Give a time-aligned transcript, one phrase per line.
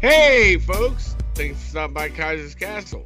[0.00, 1.16] Hey, folks!
[1.34, 3.04] Thanks for stopping by Kaiser's Castle.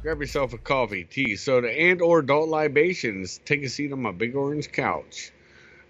[0.00, 3.38] Grab yourself a coffee, tea, soda, and or adult libations.
[3.44, 5.32] Take a seat on my big orange couch.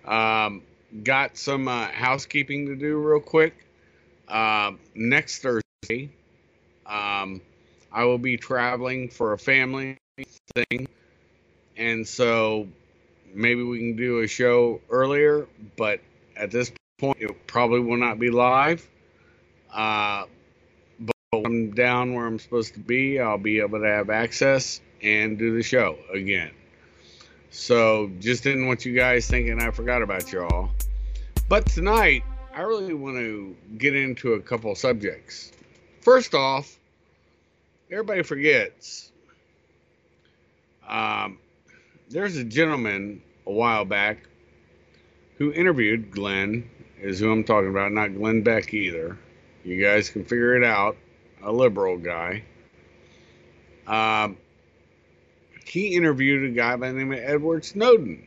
[0.04, 0.62] Um,
[1.04, 3.64] got some uh, housekeeping to do real quick.
[4.26, 6.10] Uh, next Thursday,
[6.84, 7.40] um,
[7.92, 9.98] I will be traveling for a family
[10.56, 10.88] thing,
[11.76, 12.66] and so
[13.32, 15.46] maybe we can do a show earlier.
[15.76, 16.00] But
[16.36, 18.84] at this point, it probably will not be live.
[19.72, 20.24] Uh,
[21.32, 25.38] when I'm down where I'm supposed to be, I'll be able to have access and
[25.38, 26.50] do the show again.
[27.50, 30.70] So just didn't want you guys thinking I forgot about y'all.
[31.48, 35.52] But tonight, I really want to get into a couple subjects.
[36.00, 36.76] First off,
[37.92, 39.12] everybody forgets.
[40.88, 41.38] Um,
[42.08, 44.26] there's a gentleman a while back
[45.38, 46.68] who interviewed Glenn,
[47.00, 49.16] is who I'm talking about, not Glenn Beck either.
[49.64, 50.96] You guys can figure it out.
[51.42, 52.44] A liberal guy.
[53.86, 54.36] Um,
[55.64, 58.26] he interviewed a guy by the name of Edward Snowden.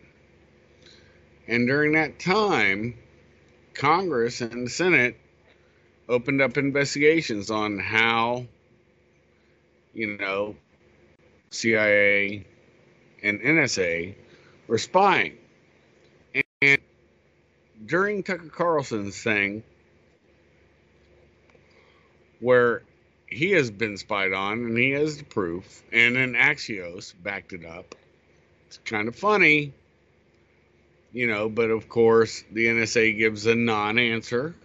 [1.47, 2.95] And during that time,
[3.73, 5.20] Congress and the Senate
[6.08, 8.45] opened up investigations on how,
[9.94, 10.55] you know,
[11.50, 12.45] CIA
[13.22, 14.16] and NSA
[14.67, 15.38] were spying.
[16.61, 16.80] And
[17.86, 19.64] during Tucker Carlson's thing,
[22.39, 22.83] where
[23.34, 27.66] he has been spied on and he has the proof, and then Axios backed it
[27.66, 27.95] up.
[28.67, 29.73] It's kind of funny,
[31.12, 34.56] you know, but of course the NSA gives a non answer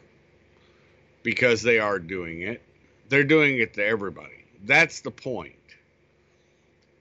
[1.23, 2.63] because they are doing it.
[3.09, 4.45] They're doing it to everybody.
[4.65, 5.55] That's the point.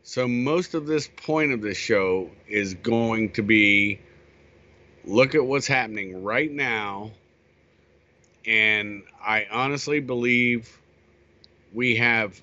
[0.04, 4.00] So, most of this point of this show is going to be
[5.04, 7.12] look at what's happening right now.
[8.46, 10.80] And I honestly believe
[11.74, 12.42] we have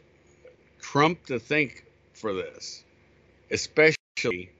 [0.81, 2.85] Trump to thank for this,
[3.51, 4.51] especially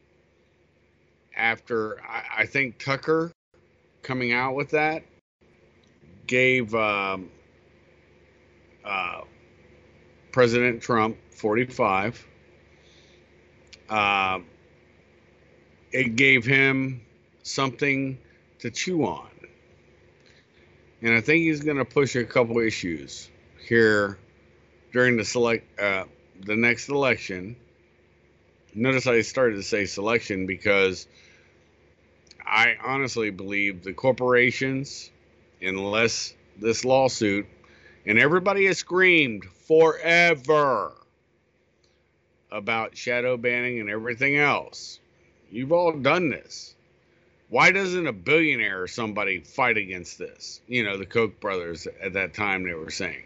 [1.37, 3.33] after I, I think Tucker
[4.03, 5.05] coming out with that
[6.27, 7.31] gave um,
[8.85, 9.23] uh,
[10.33, 12.27] President Trump 45.
[13.89, 14.41] Uh,
[15.93, 17.03] it gave him
[17.43, 18.19] something
[18.61, 19.29] to chew on.
[21.03, 23.31] And I think he's going to push a couple issues
[23.69, 24.19] here
[24.95, 26.05] during the select uh,
[26.47, 27.57] the next election.
[28.75, 31.07] Notice I started to say selection because
[32.47, 35.11] I honestly believe the corporations,
[35.61, 37.47] unless this lawsuit,
[38.07, 40.93] and everybody has screamed forever
[42.53, 45.01] about shadow banning and everything else.
[45.51, 46.75] You've all done this.
[47.49, 50.61] Why doesn't a billionaire or somebody fight against this?
[50.69, 53.25] You know, the Koch brothers at that time they were saying.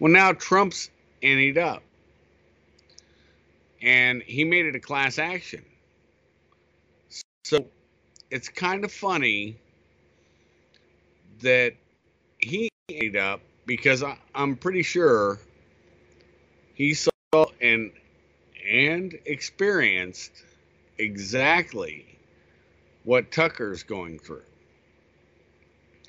[0.00, 0.90] Well, now Trump's
[1.22, 1.82] ended up.
[3.82, 5.64] And he made it a class action.
[7.44, 7.66] So
[8.30, 9.56] it's kind of funny
[11.42, 11.74] that
[12.38, 15.38] he ended up because I, am pretty sure
[16.74, 17.10] he saw
[17.60, 17.92] and
[18.68, 20.32] and experienced
[20.98, 22.06] exactly
[23.04, 24.42] what Tucker's going through.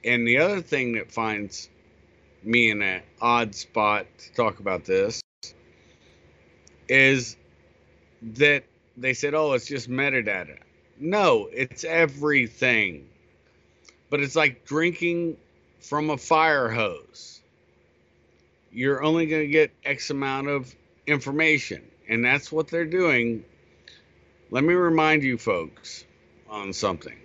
[0.04, 1.70] And the other thing that finds
[2.44, 5.22] me in an odd spot to talk about this
[6.88, 7.38] is
[8.22, 8.64] that
[8.98, 10.58] they said, oh, it's just metadata.
[11.00, 13.08] No, it's everything.
[14.10, 15.38] But it's like drinking
[15.80, 17.42] from a fire hose.
[18.72, 20.74] You're only going to get X amount of
[21.08, 21.82] information.
[22.08, 23.44] And that's what they're doing.
[24.50, 26.04] Let me remind you folks
[26.50, 27.18] on something.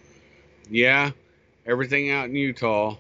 [0.71, 1.11] Yeah,
[1.67, 2.97] everything out in Utah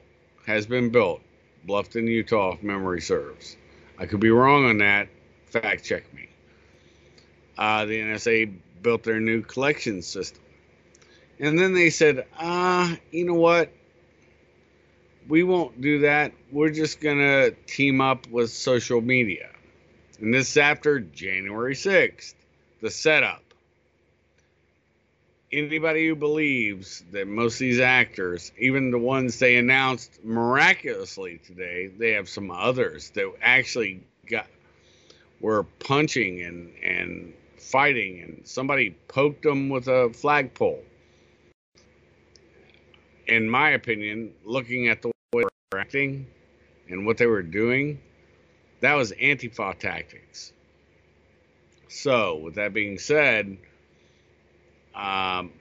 [0.46, 1.22] has been built.
[1.66, 3.56] Bluffton, Utah, if memory serves.
[3.98, 5.08] I could be wrong on that.
[5.46, 6.28] Fact check me.
[7.58, 10.42] Uh, the NSA built their new collection system.
[11.38, 13.72] And then they said, ah, uh, you know what?
[15.28, 16.32] We won't do that.
[16.52, 19.50] We're just going to team up with social media.
[20.20, 22.34] And this is after January 6th,
[22.80, 23.42] the setup
[25.56, 31.86] anybody who believes that most of these actors, even the ones they announced miraculously today,
[31.86, 34.46] they have some others that actually got
[35.40, 40.82] were punching and and fighting, and somebody poked them with a flagpole.
[43.26, 46.26] In my opinion, looking at the way they were acting
[46.88, 48.00] and what they were doing,
[48.80, 50.52] that was Antifa tactics.
[51.88, 53.58] So, with that being said,
[54.96, 55.52] um,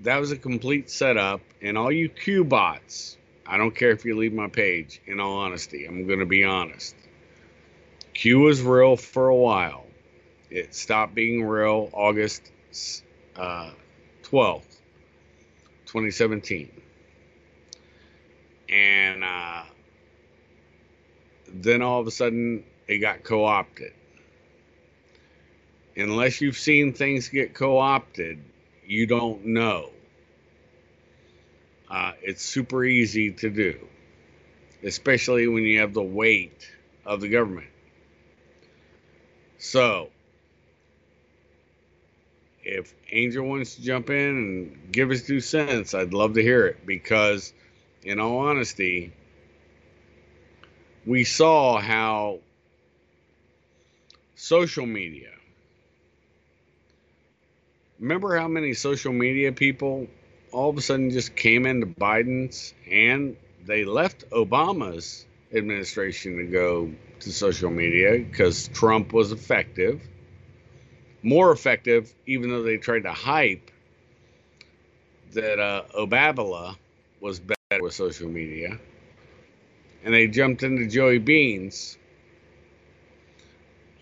[0.00, 3.16] that was a complete setup, and all you Q bots
[3.46, 5.84] I don't care if you leave my page, in all honesty.
[5.84, 6.94] I'm going to be honest.
[8.14, 9.84] Q was real for a while.
[10.50, 12.50] It stopped being real August
[13.36, 13.72] uh,
[14.24, 14.62] 12th,
[15.86, 16.70] 2017.
[18.68, 19.64] And uh,
[21.48, 23.92] then all of a sudden it got co opted.
[25.96, 28.38] Unless you've seen things get co opted,
[28.86, 29.90] you don't know.
[31.90, 33.78] Uh, it's super easy to do,
[34.82, 36.70] especially when you have the weight
[37.04, 37.68] of the government.
[39.58, 40.08] So,
[42.64, 46.66] if Angel wants to jump in and give his two cents, I'd love to hear
[46.66, 47.52] it because,
[48.02, 49.12] in all honesty,
[51.04, 52.40] we saw how
[54.34, 55.30] social media.
[58.02, 60.08] Remember how many social media people
[60.50, 66.90] all of a sudden just came into Biden's and they left Obama's administration to go
[67.20, 70.02] to social media because Trump was effective,
[71.22, 73.70] more effective, even though they tried to hype
[75.34, 76.74] that uh, Obabala
[77.20, 78.80] was better with social media.
[80.04, 81.96] And they jumped into Joey Bean's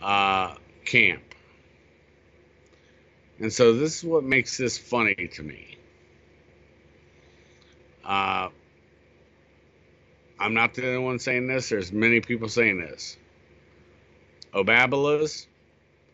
[0.00, 0.54] uh,
[0.86, 1.29] camp.
[3.40, 5.78] And so this is what makes this funny to me.
[8.04, 8.50] Uh,
[10.38, 11.70] I'm not the only one saying this.
[11.70, 13.16] There's many people saying this.
[14.52, 15.46] Obabalas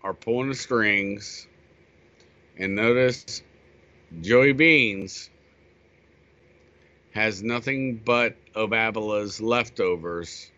[0.04, 1.48] are pulling the strings.
[2.58, 3.42] And notice
[4.20, 5.28] Joey Beans
[7.12, 10.50] has nothing but Obabala's leftovers.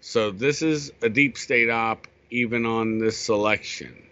[0.00, 4.06] So this is a deep state op even on this selection.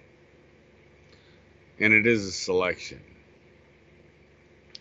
[1.81, 3.01] And it is a selection.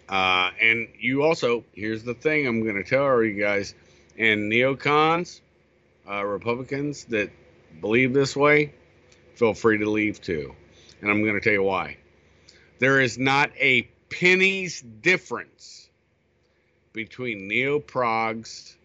[0.07, 3.73] Uh, and you also, here's the thing I'm going to tell you guys,
[4.17, 5.41] and neocons,
[6.07, 7.31] uh, Republicans that
[7.81, 8.73] believe this way,
[9.35, 10.53] feel free to leave too.
[11.01, 11.97] And I'm going to tell you why.
[12.79, 15.89] There is not a penny's difference
[16.91, 18.77] between neo-progs,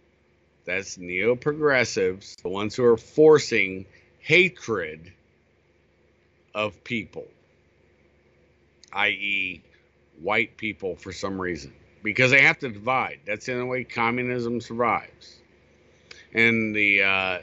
[0.65, 3.87] that's neo-progressives, the ones who are forcing
[4.21, 5.13] hatred
[6.55, 7.27] of people,
[8.93, 9.63] i.e.,
[10.21, 13.21] white people for some reason because they have to divide.
[13.27, 15.39] That's the only way communism survives.
[16.33, 17.39] And the uh,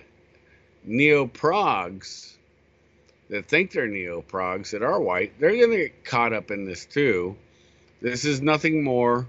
[0.83, 2.36] neo progs
[3.30, 6.65] that think they're neo progs that are white, they're going to get caught up in
[6.65, 7.36] this too.
[8.01, 9.27] This is nothing more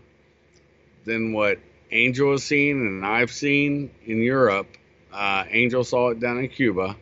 [1.05, 1.59] than what
[1.91, 4.67] Angel has seen and I've seen in Europe.
[5.13, 6.97] Uh, Angel saw it down in Cuba.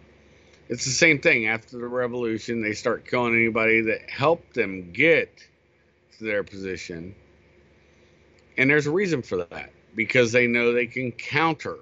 [0.69, 1.47] It's the same thing.
[1.47, 5.47] After the revolution, they start killing anybody that helped them get
[6.19, 7.15] to their position.
[8.57, 11.77] And there's a reason for that because they know they can counter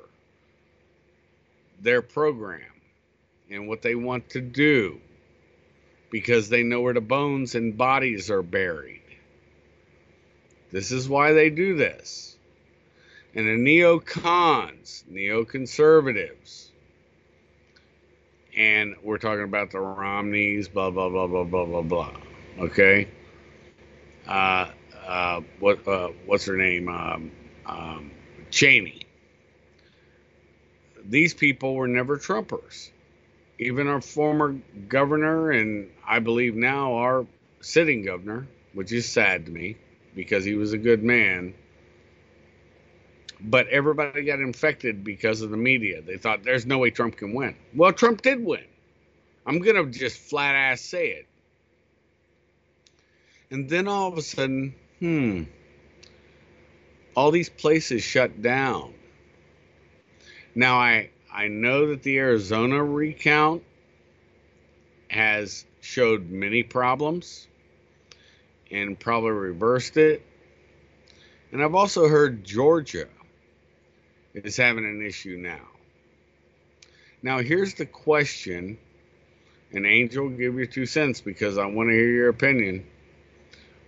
[1.80, 2.72] their program
[3.50, 5.00] and what they want to do
[6.10, 9.02] because they know where the bones and bodies are buried.
[10.70, 12.36] This is why they do this.
[13.34, 16.68] And the neocons, neoconservatives,
[18.56, 22.16] and we're talking about the Romneys, blah, blah, blah, blah, blah, blah, blah.
[22.58, 23.08] Okay?
[24.26, 24.70] uh,
[25.06, 27.32] uh, what uh, what's her name um,
[27.66, 28.10] um,
[28.50, 29.02] Cheney.
[31.04, 32.90] These people were never Trumpers.
[33.58, 34.56] Even our former
[34.88, 37.26] governor, and I believe now our
[37.60, 39.76] sitting governor, which is sad to me
[40.14, 41.54] because he was a good man.
[43.44, 46.00] But everybody got infected because of the media.
[46.00, 47.56] They thought there's no way Trump can win.
[47.74, 48.64] Well, Trump did win.
[49.46, 51.26] I'm going to just flat ass say it.
[53.50, 55.42] And then all of a sudden, hmm,
[57.14, 58.94] all these places shut down.
[60.54, 63.62] Now I I know that the Arizona recount
[65.08, 67.46] has showed many problems
[68.70, 70.24] and probably reversed it.
[71.52, 73.06] And I've also heard Georgia
[74.34, 75.68] is having an issue now.
[77.22, 78.78] Now here's the question,
[79.72, 82.86] and Angel, give your two cents because I want to hear your opinion.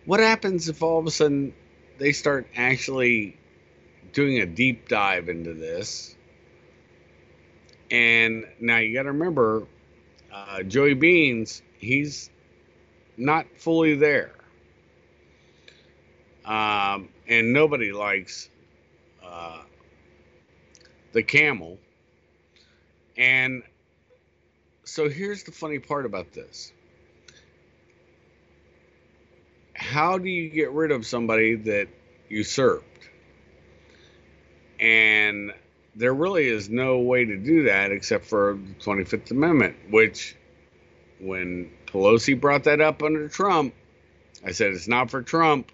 [0.05, 1.55] What happens if all of a sudden
[1.99, 3.37] they start actually
[4.13, 6.15] doing a deep dive into this?
[7.91, 9.67] And now you got to remember,
[10.33, 12.31] uh, Joey Beans, he's
[13.17, 14.33] not fully there.
[16.45, 18.49] Um, and nobody likes
[19.25, 19.63] uh,
[21.15, 21.79] the camel.
[23.17, 23.63] And
[24.85, 26.73] so here's the funny part about this
[29.75, 31.89] how do you get rid of somebody that
[32.29, 33.09] usurped?
[34.81, 35.53] And
[35.97, 40.37] there really is no way to do that except for the 25th Amendment, which,
[41.21, 43.75] when Pelosi brought that up under Trump,
[44.45, 45.71] I said it's not for Trump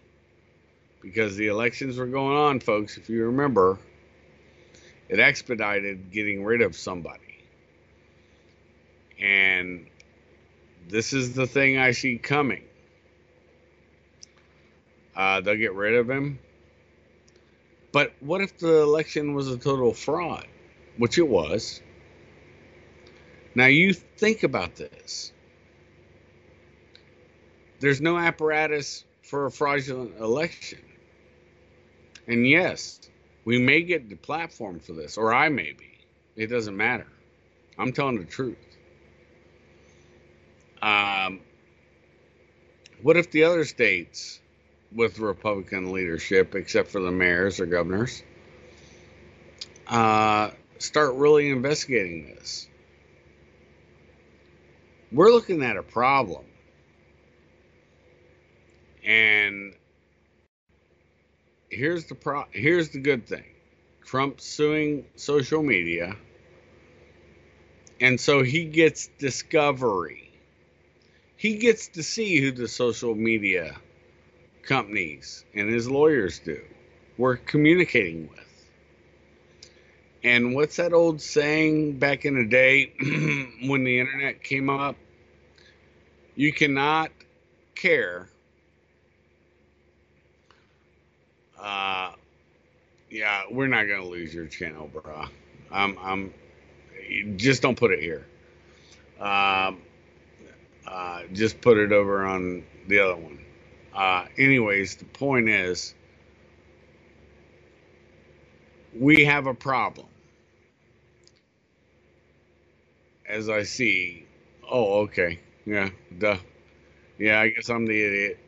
[1.00, 3.78] because the elections were going on, folks, if you remember.
[5.10, 7.44] It expedited getting rid of somebody.
[9.20, 9.88] And
[10.88, 12.62] this is the thing I see coming.
[15.16, 16.38] Uh, they'll get rid of him.
[17.90, 20.46] But what if the election was a total fraud?
[20.96, 21.82] Which it was.
[23.56, 25.32] Now you think about this.
[27.80, 30.78] There's no apparatus for a fraudulent election.
[32.28, 33.00] And yes,
[33.44, 35.98] we may get the platform for this, or I may be.
[36.36, 37.06] It doesn't matter.
[37.78, 38.56] I'm telling the truth.
[40.82, 41.40] Um,
[43.02, 44.40] what if the other states
[44.92, 48.22] with Republican leadership, except for the mayors or governors,
[49.86, 52.68] uh, start really investigating this?
[55.12, 56.44] We're looking at a problem.
[59.04, 59.74] And
[61.70, 63.44] here's the pro here's the good thing.
[64.04, 66.16] Trump suing social media.
[68.00, 70.32] And so he gets discovery.
[71.36, 73.76] He gets to see who the social media
[74.62, 76.60] companies and his lawyers do.
[77.16, 78.46] We're communicating with.
[80.22, 82.92] And what's that old saying back in the day
[83.68, 84.96] when the internet came up?
[86.34, 87.10] You cannot
[87.74, 88.28] care
[91.60, 92.12] Uh,
[93.10, 95.26] yeah, we're not gonna lose your channel, bro.
[95.72, 96.34] I'm, I'm.
[97.36, 98.26] Just don't put it here.
[99.20, 99.82] Um,
[100.86, 103.40] uh, just put it over on the other one.
[103.94, 105.94] Uh, anyways, the point is,
[108.98, 110.06] we have a problem.
[113.28, 114.26] As I see,
[114.70, 116.38] oh, okay, yeah, duh,
[117.18, 118.38] yeah, I guess I'm the idiot.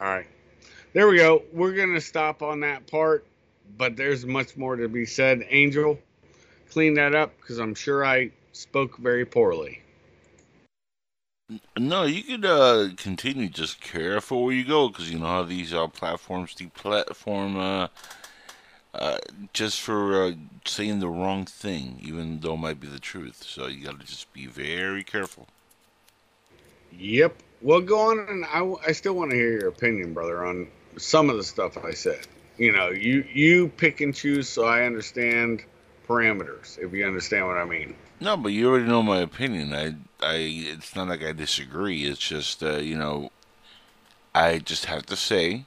[0.00, 0.26] All right.
[0.92, 1.42] There we go.
[1.52, 3.24] We're going to stop on that part,
[3.78, 5.46] but there's much more to be said.
[5.48, 5.96] Angel,
[6.70, 9.82] clean that up because I'm sure I spoke very poorly.
[11.78, 13.48] No, you could uh, continue.
[13.48, 17.88] Just careful where you go because you know how these uh, platforms deplatform uh,
[18.92, 19.18] uh,
[19.52, 20.32] just for uh,
[20.64, 23.44] saying the wrong thing, even though it might be the truth.
[23.44, 25.46] So you got to just be very careful.
[26.98, 27.36] Yep.
[27.62, 30.66] Well, go on, and I, I still want to hear your opinion, brother, on
[31.00, 32.26] some of the stuff I said.
[32.58, 35.64] You know, you you pick and choose so I understand
[36.06, 36.78] parameters.
[36.78, 37.94] If you understand what I mean.
[38.20, 39.72] No, but you already know my opinion.
[39.72, 42.04] I I it's not like I disagree.
[42.04, 43.30] It's just uh, you know,
[44.34, 45.64] I just have to say.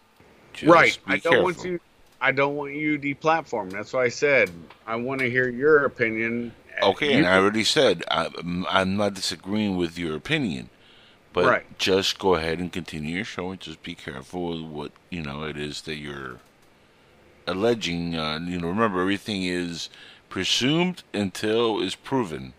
[0.62, 0.98] right.
[1.08, 1.44] I don't careful.
[1.44, 1.80] want you.
[2.22, 3.72] I don't want you deplatformed.
[3.72, 4.52] That's why I said
[4.86, 6.54] I want to hear your opinion.
[6.82, 8.30] Okay, you and I already said I,
[8.70, 10.70] I'm not disagreeing with your opinion.
[11.34, 11.78] But right.
[11.80, 15.44] just go ahead and continue your show and just be careful with what you know
[15.44, 16.40] it is that you're
[17.48, 18.16] alleging.
[18.16, 19.90] Uh, you know, remember everything is
[20.30, 22.54] presumed until is proven.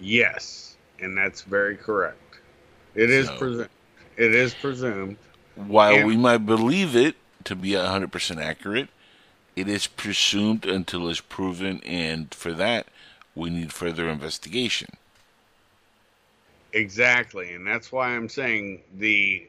[0.00, 2.38] Yes, and that's very correct.
[2.94, 3.68] It is so, presumed.
[4.16, 5.16] It is presumed.
[5.56, 8.88] While and, we might believe it to be hundred percent accurate,
[9.56, 12.86] it is presumed until it's proven, and for that,
[13.34, 14.90] we need further investigation.
[16.72, 19.48] Exactly, and that's why I'm saying the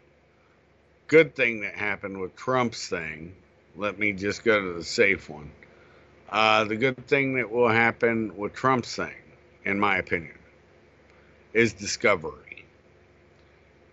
[1.07, 3.35] good thing that happened with Trump's thing.
[3.75, 5.51] Let me just go to the safe one.
[6.29, 9.13] Uh, the good thing that will happen with Trump's thing,
[9.65, 10.37] in my opinion,
[11.53, 12.65] is discovery.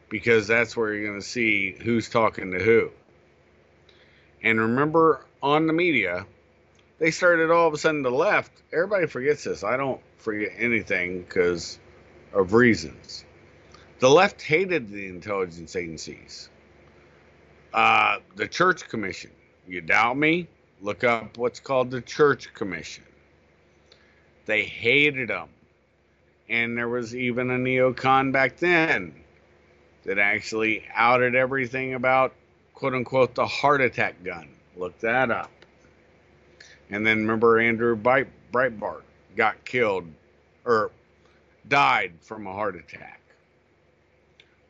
[0.08, 2.90] Because that's where you're going to see who's talking to who.
[4.42, 6.24] And remember, on the media,
[6.98, 8.52] they started all of a sudden the left.
[8.72, 9.64] Everybody forgets this.
[9.64, 11.78] I don't forget anything because
[12.32, 13.24] of reasons.
[14.00, 16.48] The left hated the intelligence agencies.
[17.72, 19.30] Uh, the Church Commission.
[19.66, 20.48] You doubt me?
[20.80, 23.04] Look up what's called the Church Commission.
[24.46, 25.48] They hated them.
[26.48, 29.14] And there was even a neocon back then
[30.04, 32.32] that actually outed everything about,
[32.72, 34.48] quote unquote, the heart attack gun.
[34.76, 35.50] Look that up.
[36.88, 39.02] And then remember Andrew Breitbart
[39.36, 40.06] got killed
[40.64, 40.90] or
[41.68, 43.20] died from a heart attack.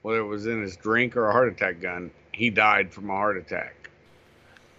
[0.02, 3.14] Whether it was in his drink or a heart attack gun, he died from a
[3.14, 3.90] heart attack.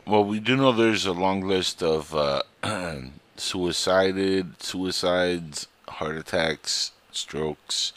[0.08, 2.42] Well, we do know there's a long list of uh,
[3.38, 7.94] suicided, suicides, heart attacks, strokes,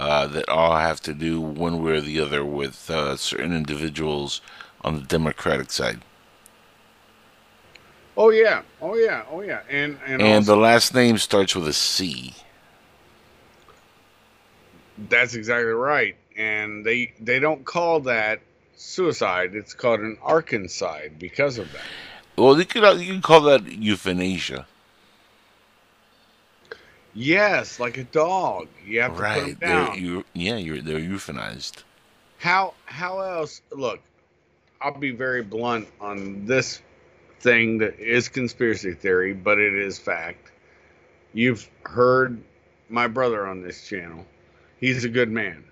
[0.00, 4.40] uh, that all have to do one way or the other with uh, certain individuals
[4.82, 6.00] on the Democratic side.
[8.16, 11.66] Oh yeah, oh yeah, oh yeah, and and, and also, the last name starts with
[11.66, 12.34] a C.
[14.96, 18.40] That's exactly right, and they they don't call that
[18.76, 21.82] suicide; it's called an arkancide because of that.
[22.36, 24.66] Well, you could uh, you can call that euthanasia.
[27.14, 28.68] Yes, like a dog.
[28.84, 29.86] You have to put them down.
[29.92, 31.84] They're, you, yeah, you're, they're euthanized.
[32.38, 33.62] How how else?
[33.70, 34.00] Look,
[34.80, 36.82] I'll be very blunt on this
[37.40, 40.50] thing that is conspiracy theory, but it is fact.
[41.32, 42.42] You've heard
[42.88, 44.26] my brother on this channel.
[44.84, 45.64] He's a good man.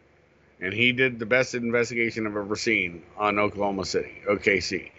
[0.59, 4.91] And he did the best investigation I've ever seen on Oklahoma City, OKC.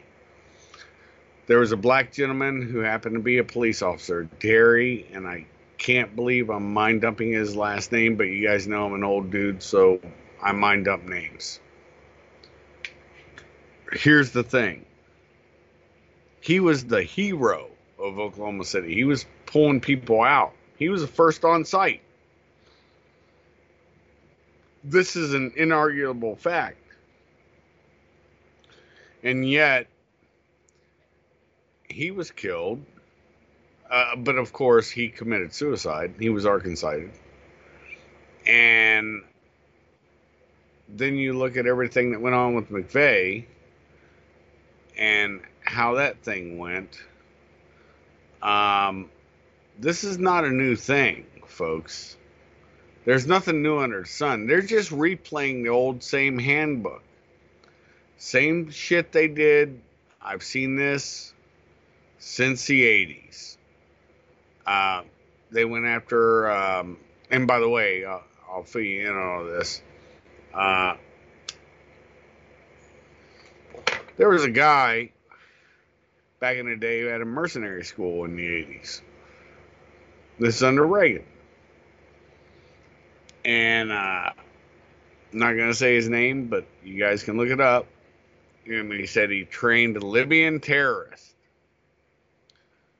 [1.48, 5.48] There was a black gentleman who happened to be a police officer, Terry, and I
[5.80, 9.32] can't believe I'm mind dumping his last name, but you guys know I'm an old
[9.32, 10.00] dude, so
[10.40, 11.60] I mind dump names.
[13.94, 14.86] Here's the thing
[16.40, 17.68] he was the hero
[17.98, 18.94] of Oklahoma City.
[18.94, 20.54] He was pulling people out.
[20.78, 22.04] He was the first on site.
[24.84, 26.78] This is an inarguable fact.
[29.24, 29.88] And yet,
[31.90, 32.84] he was killed.
[33.90, 36.16] Uh, but of course, he committed suicide.
[36.20, 37.02] He was Arkansas.
[38.48, 39.24] And
[40.90, 43.46] then you look at everything that went on with McVeigh
[44.98, 47.02] and how that thing went.
[48.42, 49.10] Um,
[49.80, 52.18] this is not a new thing, folks.
[53.06, 54.48] There's nothing new under the sun.
[54.48, 57.04] They're just replaying the old same handbook.
[58.18, 59.82] Same shit they did.
[60.22, 61.34] I've seen this
[62.20, 63.58] since the 80s.
[64.66, 65.04] Uh,
[65.52, 66.98] they went after, um,
[67.30, 68.20] and by the way, uh,
[68.50, 69.82] I'll fill you in on all this.
[70.54, 70.96] Uh,
[74.16, 75.12] there was a guy
[76.40, 79.02] back in the day who had a mercenary school in the 80s.
[80.40, 81.26] This is under Reagan.
[83.46, 84.32] And uh,
[85.34, 87.88] I'm not to say his name, but you guys can look it up.
[88.66, 91.34] And he said he trained Libyan terrorists.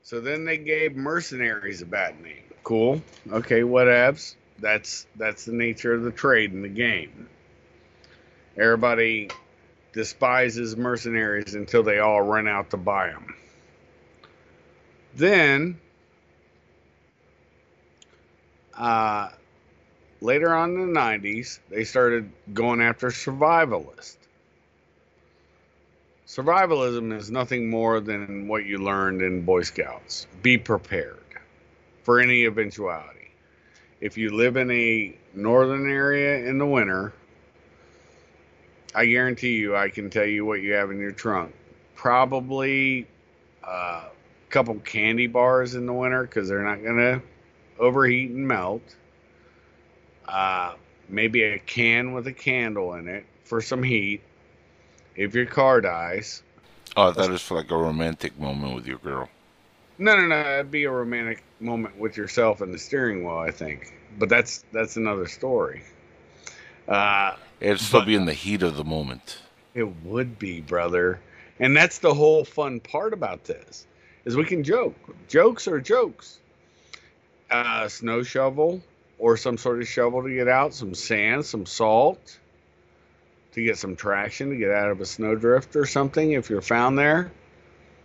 [0.02, 2.44] So then they gave mercenaries a bad name.
[2.64, 3.02] Cool.
[3.32, 4.36] Okay, whatevs.
[4.60, 7.28] That's that's the nature of the trade in the game.
[8.58, 9.30] Everybody
[9.94, 13.36] despises mercenaries until they all run out to buy them.
[15.16, 15.80] Then,
[18.76, 19.30] uh,
[20.24, 24.18] later on in the 90s, they started going after survivalists.
[26.26, 30.26] Survivalism is nothing more than what you learned in Boy Scouts.
[30.42, 31.20] Be prepared
[32.04, 33.32] for any eventuality.
[34.00, 37.14] If you live in a northern area in the winter,
[38.96, 41.54] I guarantee you, I can tell you what you have in your trunk.
[41.96, 43.08] Probably
[43.64, 44.04] a uh,
[44.50, 47.22] couple candy bars in the winter because they're not going to
[47.80, 48.96] overheat and melt.
[50.28, 50.74] Uh,
[51.10, 54.22] maybe a can with a candle in it for some heat
[55.16, 56.44] if your car dies.
[56.96, 59.30] Oh, that is for like a romantic moment with your girl.
[59.98, 60.54] No, no, no.
[60.54, 63.94] It'd be a romantic moment with yourself and the steering wheel, I think.
[64.18, 65.84] But that's that's another story.
[66.88, 69.40] Uh, It'd still be in the heat of the moment.
[69.74, 71.20] It would be, brother.
[71.60, 73.88] And that's the whole fun part about this
[74.26, 74.96] is we can joke.
[75.28, 76.40] Jokes are jokes.
[77.50, 78.82] Uh, snow shovel
[79.18, 82.40] or some sort of shovel to get out, some sand, some salt
[83.54, 86.98] to get some traction to get out of a snowdrift or something if you're found
[86.98, 87.32] there.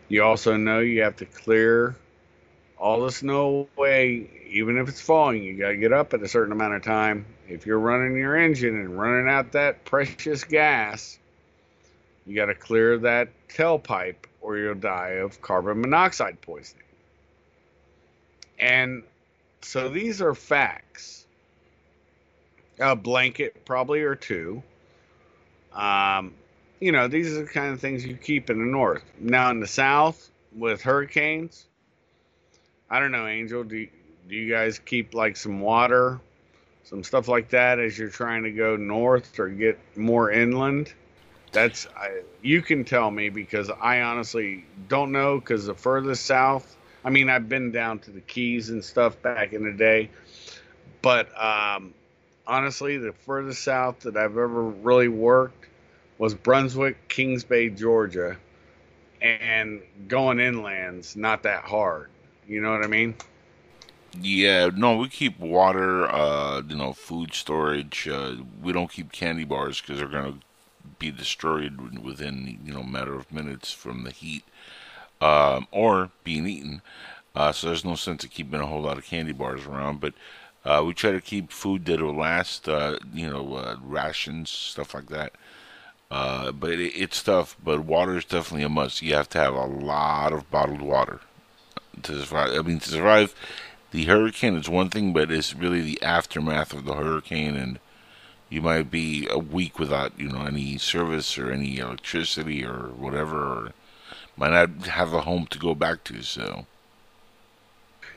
[0.08, 1.96] You also know you have to clear
[2.78, 5.42] all the snow away, even if it's falling.
[5.42, 8.36] You got to get up at a certain amount of time if you're running your
[8.36, 11.18] engine and running out that precious gas,
[12.26, 16.84] you got to clear that tailpipe or you'll die of carbon monoxide poisoning.
[18.58, 19.02] And
[19.62, 21.26] so these are facts.
[22.80, 24.62] A blanket, probably, or two.
[25.72, 26.34] Um,
[26.80, 29.02] you know, these are the kind of things you keep in the north.
[29.18, 31.66] Now, in the south, with hurricanes,
[32.88, 33.88] I don't know, Angel, do,
[34.28, 36.20] do you guys keep like some water
[36.88, 40.90] some stuff like that as you're trying to go north or get more inland.
[41.52, 46.76] That's I, you can tell me because I honestly don't know because the furthest south.
[47.04, 50.10] I mean, I've been down to the Keys and stuff back in the day,
[51.02, 51.94] but um,
[52.46, 55.66] honestly, the furthest south that I've ever really worked
[56.18, 58.36] was Brunswick, Kings Bay, Georgia,
[59.20, 62.10] and going inland's not that hard.
[62.46, 63.14] You know what I mean?
[64.20, 68.08] Yeah, no, we keep water, uh, you know, food storage.
[68.08, 70.38] Uh, we don't keep candy bars because they're gonna
[70.98, 74.44] be destroyed within you know matter of minutes from the heat.
[75.20, 76.82] Um, or being eaten.
[77.34, 80.00] Uh, so there's no sense of keeping a whole lot of candy bars around.
[80.00, 80.14] But
[80.64, 85.08] uh, we try to keep food that'll last, uh, you know, uh, rations, stuff like
[85.08, 85.32] that.
[86.10, 87.56] Uh, but it, it's tough.
[87.62, 89.02] But water is definitely a must.
[89.02, 91.20] You have to have a lot of bottled water
[92.02, 92.58] to survive.
[92.58, 93.34] I mean, to survive
[93.90, 97.78] the hurricane is one thing, but it's really the aftermath of the hurricane, and
[98.50, 103.36] you might be a week without, you know, any service or any electricity or whatever,
[103.36, 103.72] or
[104.38, 106.22] might not have a home to go back to.
[106.22, 106.66] So.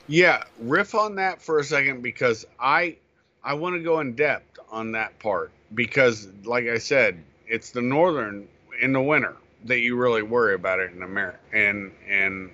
[0.07, 2.97] Yeah, riff on that for a second because I
[3.43, 7.81] I want to go in depth on that part because like I said, it's the
[7.81, 8.47] northern
[8.81, 12.51] in the winter that you really worry about it in America and and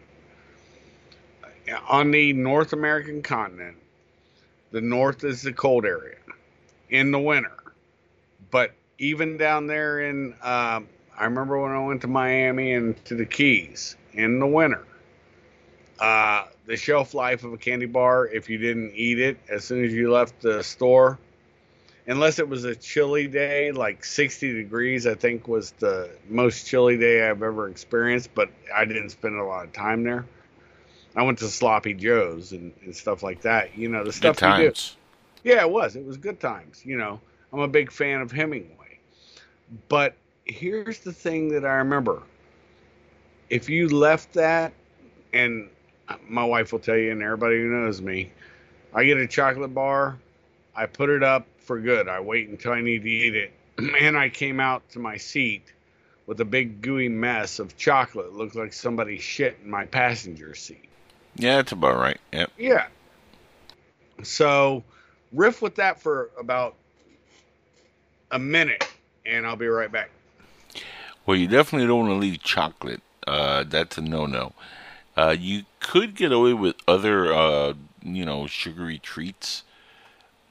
[1.87, 3.77] on the North American continent,
[4.71, 6.17] the north is the cold area
[6.89, 7.51] in the winter.
[8.51, 10.81] But even down there in, uh,
[11.17, 14.85] I remember when I went to Miami and to the Keys in the winter,
[15.99, 19.83] uh, the shelf life of a candy bar, if you didn't eat it as soon
[19.83, 21.17] as you left the store,
[22.05, 26.97] unless it was a chilly day, like 60 degrees, I think was the most chilly
[26.97, 30.25] day I've ever experienced, but I didn't spend a lot of time there.
[31.15, 33.75] I went to Sloppy Joe's and, and stuff like that.
[33.75, 34.97] You know, the stuff good times.
[35.43, 35.95] Yeah, it was.
[35.95, 36.85] It was good times.
[36.85, 37.19] You know,
[37.51, 38.99] I'm a big fan of Hemingway.
[39.89, 40.15] But
[40.47, 42.21] here's the thing that I remember.
[43.49, 44.73] If you left that
[45.33, 45.69] and
[46.27, 48.31] my wife will tell you, and everybody who knows me,
[48.93, 50.17] I get a chocolate bar,
[50.75, 52.07] I put it up for good.
[52.07, 53.53] I wait until I need to eat it,
[54.01, 55.73] and I came out to my seat
[56.25, 58.27] with a big gooey mess of chocolate.
[58.27, 60.85] It looked like somebody shit in my passenger seat.
[61.35, 62.19] Yeah, that's about right.
[62.33, 62.51] Yep.
[62.57, 62.87] Yeah.
[64.23, 64.83] So,
[65.31, 66.75] riff with that for about
[68.31, 68.83] a minute,
[69.25, 70.09] and I'll be right back.
[71.27, 73.01] Well, you definitely don't want to leave chocolate.
[73.27, 74.53] Uh, that's a no-no.
[75.17, 79.63] Uh, you could get away with other, uh, you know, sugary treats,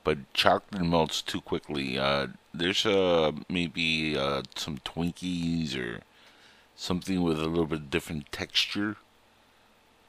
[0.05, 1.99] but chocolate melts too quickly.
[1.99, 6.01] Uh, there's uh, maybe uh, some Twinkies or
[6.77, 8.97] something with a little bit different texture.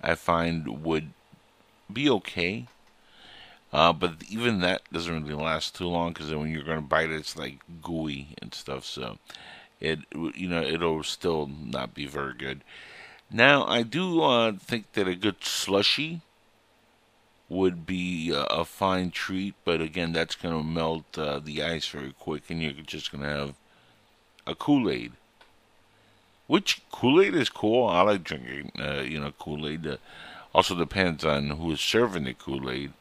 [0.01, 1.11] I find would
[1.91, 2.67] be okay.
[3.71, 7.09] Uh, but even that doesn't really last too long because when you're going to bite
[7.09, 8.85] it, it's like gooey and stuff.
[8.85, 9.17] So
[9.79, 12.63] it, you know, it'll still not be very good.
[13.31, 16.21] Now, I do uh, think that a good slushy
[17.49, 21.87] would be uh, a fine treat, but again, that's going to melt uh, the ice
[21.87, 23.53] very quick, and you're just going to have
[24.45, 25.13] a Kool Aid.
[26.47, 27.87] Which Kool Aid is cool.
[27.87, 29.85] I like drinking, uh, you know, Kool Aid.
[29.85, 29.97] Uh,
[30.55, 32.93] also depends on who is serving the Kool Aid.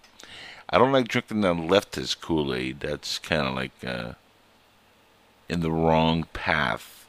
[0.68, 2.80] I don't like drinking the leftist Kool Aid.
[2.80, 4.16] That's kind of like
[5.48, 7.06] in the wrong path.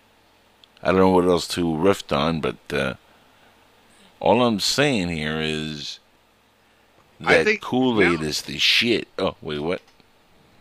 [0.81, 2.93] I don't know what else to riff on, but uh,
[4.19, 5.99] all I'm saying here is
[7.19, 9.07] that Kool Aid is the shit.
[9.17, 9.81] Oh, wait, what?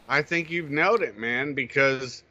[0.09, 2.23] I think you've nailed it, man, because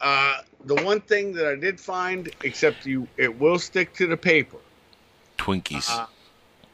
[0.00, 4.16] uh, the one thing that I did find, except you, it will stick to the
[4.16, 4.56] paper.
[5.38, 5.88] Twinkies.
[5.90, 6.06] Uh,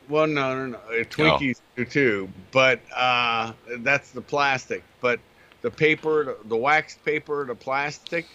[0.09, 0.79] well, no, no, no.
[0.79, 1.73] Uh, Twinkies oh.
[1.77, 4.83] do too, but uh, that's the plastic.
[5.01, 5.21] But
[5.63, 8.27] the paper, the, the waxed paper, the plastic,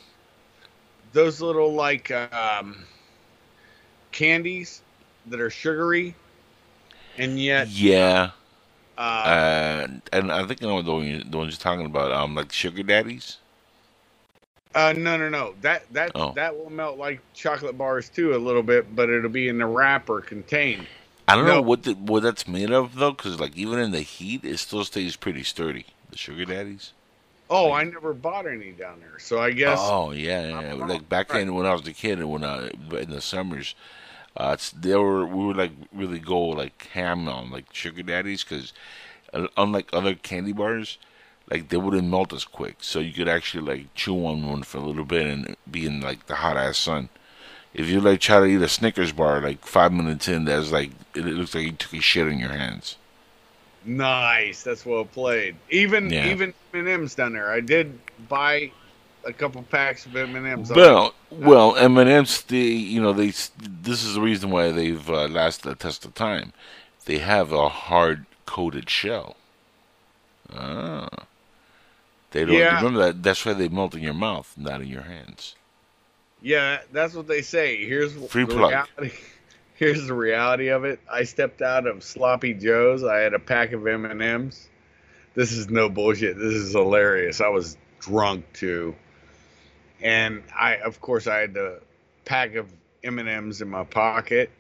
[1.13, 2.83] those little like um,
[4.12, 4.81] candies
[5.27, 6.15] that are sugary,
[7.17, 8.31] and yet yeah.
[8.97, 12.36] Uh, uh, and I think I know the, one, the ones you're talking about, um,
[12.36, 13.38] like sugar daddies.
[14.75, 15.53] Uh, no, no, no.
[15.62, 16.33] That that oh.
[16.33, 19.65] that will melt like chocolate bars too a little bit, but it'll be in the
[19.65, 20.88] wrapper contained.
[21.27, 21.55] I don't no.
[21.55, 24.57] know what the, what that's made of though, because like even in the heat, it
[24.57, 25.86] still stays pretty sturdy.
[26.09, 26.91] The sugar daddies.
[27.53, 29.77] Oh, I never bought any down there, so I guess.
[29.79, 30.73] Oh yeah, yeah.
[30.73, 33.75] like back then when I was a kid and when I in the summers,
[34.35, 38.73] uh, they were we would like really go like ham on like sugar daddies because
[39.33, 40.97] uh, unlike other candy bars,
[41.51, 44.79] like they wouldn't melt as quick, so you could actually like chew on one for
[44.79, 47.09] a little bit and be in like the hot ass sun.
[47.75, 50.91] If you like try to eat a Snickers bar, like five minutes in, that's like
[51.15, 52.97] it, looks like you took a shit in your hands.
[53.85, 55.55] Nice, that's well played.
[55.69, 56.27] Even yeah.
[56.27, 57.51] even M and M's down there.
[57.51, 58.71] I did buy
[59.25, 60.71] a couple packs of M and M's.
[60.71, 62.41] Well, well, M and M's.
[62.43, 63.27] The you know, they.
[63.27, 66.53] This is the reason why they've uh, lasted the test of time.
[67.05, 69.35] They have a hard coated shell.
[70.53, 71.09] Ah.
[72.31, 72.77] They don't yeah.
[72.77, 73.21] remember that.
[73.21, 75.55] That's why they melt in your mouth, not in your hands.
[76.41, 77.85] Yeah, that's what they say.
[77.85, 78.71] Here's Free the plug.
[78.71, 79.17] reality.
[79.75, 80.99] Here's the reality of it.
[81.12, 83.03] I stepped out of Sloppy Joe's.
[83.03, 84.69] I had a pack of M and M's.
[85.36, 86.38] This is no bullshit.
[86.38, 87.41] This is hilarious.
[87.41, 88.95] I was drunk too,
[90.01, 91.81] and I, of course, I had the
[92.25, 92.71] pack of
[93.03, 94.51] M and M's in my pocket.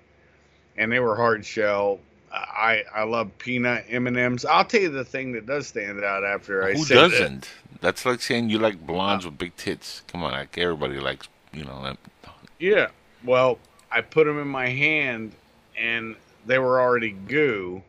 [0.75, 1.99] and they were hard shell.
[2.31, 4.45] I I love peanut M and M's.
[4.45, 7.41] I'll tell you the thing that does stand out after I who doesn't.
[7.41, 7.81] That.
[7.81, 10.01] That's like saying you like blondes uh, with big tits.
[10.07, 11.97] Come on, like everybody likes you know that.
[12.59, 12.87] Yeah.
[13.23, 13.59] Well,
[13.93, 15.33] I put them in my hand,
[15.77, 16.15] and
[16.47, 17.83] they were already goo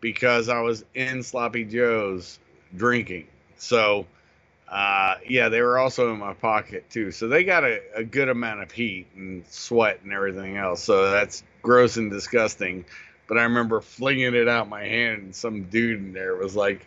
[0.00, 2.38] because I was in Sloppy Joe's
[2.76, 3.26] drinking.
[3.56, 4.06] So,
[4.68, 7.10] uh, yeah, they were also in my pocket too.
[7.10, 10.82] So they got a, a good amount of heat and sweat and everything else.
[10.82, 12.84] So that's gross and disgusting.
[13.26, 16.86] But I remember flinging it out my hand, and some dude in there was like,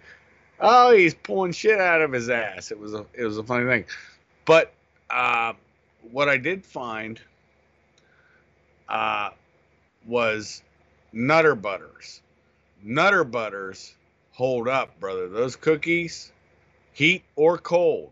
[0.60, 3.66] "Oh, he's pulling shit out of his ass." It was a it was a funny
[3.66, 3.86] thing.
[4.46, 4.74] But
[5.10, 5.54] uh,
[6.12, 7.20] what I did find
[8.94, 9.32] uh,
[10.06, 10.62] was
[11.12, 12.22] Nutter Butters.
[12.84, 13.92] Nutter Butters
[14.34, 15.28] hold up, brother.
[15.28, 16.32] Those cookies,
[16.92, 18.12] heat or cold,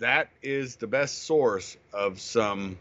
[0.00, 2.78] that is the best source of some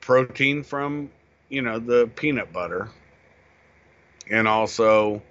[0.00, 1.10] protein from,
[1.50, 2.88] you know, the peanut butter
[4.30, 5.22] and also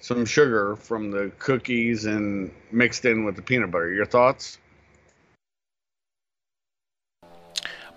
[0.00, 3.90] some sugar from the cookies and mixed in with the peanut butter.
[3.90, 4.58] Your thoughts?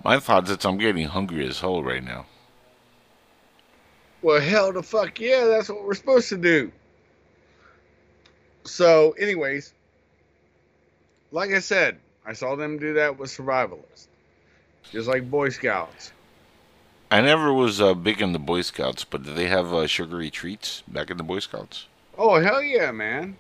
[0.04, 2.26] My thoughts is I'm getting hungry as hell right now.
[4.22, 6.72] Well, hell the fuck yeah, that's what we're supposed to do.
[8.64, 9.74] So, anyways,
[11.32, 14.08] like I said, I saw them do that with survivalists,
[14.92, 16.12] just like Boy Scouts.
[17.10, 20.30] I never was uh, big in the Boy Scouts, but did they have uh, sugary
[20.30, 21.88] treats back in the Boy Scouts?
[22.18, 23.38] Oh hell yeah, man!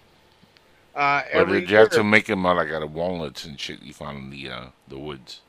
[0.95, 3.82] Uh, did you year, have to make them out like out of walnuts and shit
[3.82, 5.41] you found in the uh, the woods?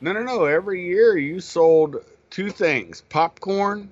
[0.00, 0.44] No, no, no.
[0.44, 1.96] Every year you sold
[2.30, 3.90] two things: popcorn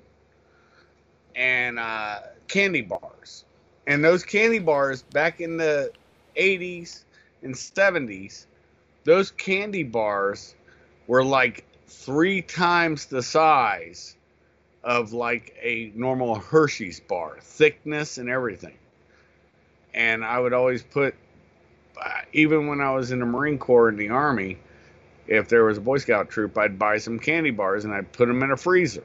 [1.35, 3.45] and uh, candy bars.
[3.87, 5.91] And those candy bars back in the
[6.35, 7.03] 80s
[7.43, 8.45] and 70s,
[9.03, 10.55] those candy bars
[11.07, 14.15] were like three times the size
[14.83, 18.77] of like a normal Hershey's bar, thickness and everything.
[19.93, 21.15] And I would always put,
[22.03, 24.57] uh, even when I was in the Marine Corps in the Army,
[25.27, 28.27] if there was a Boy Scout troop, I'd buy some candy bars and I'd put
[28.27, 29.03] them in a freezer.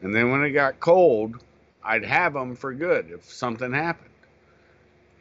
[0.00, 1.36] And then when it got cold,
[1.84, 4.08] I'd have them for good if something happened.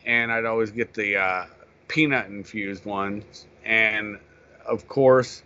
[0.06, 1.46] And I'd always get the uh,
[1.88, 3.46] peanut infused ones.
[3.63, 4.20] And
[4.65, 5.44] of course,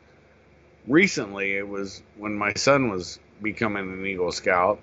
[0.87, 4.79] recently it was when my son was becoming an Eagle Scout.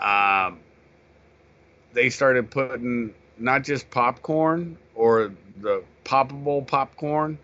[0.00, 0.60] Um,
[1.92, 7.38] they started putting not just popcorn or the poppable popcorn.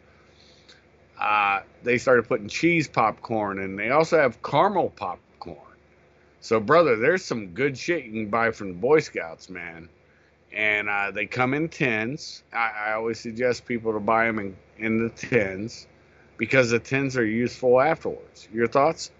[1.23, 5.57] Uh, they started putting cheese popcorn, and they also have caramel popcorn.
[6.41, 9.89] so, brother, there's some good shit you can buy from the Boy Scouts, man.
[10.53, 12.43] And uh, they come in tins.
[12.53, 15.87] I, I, always suggest people to buy them in, in the tins
[16.39, 18.49] because the tins are useful afterwards.
[18.53, 19.13] Your thoughts?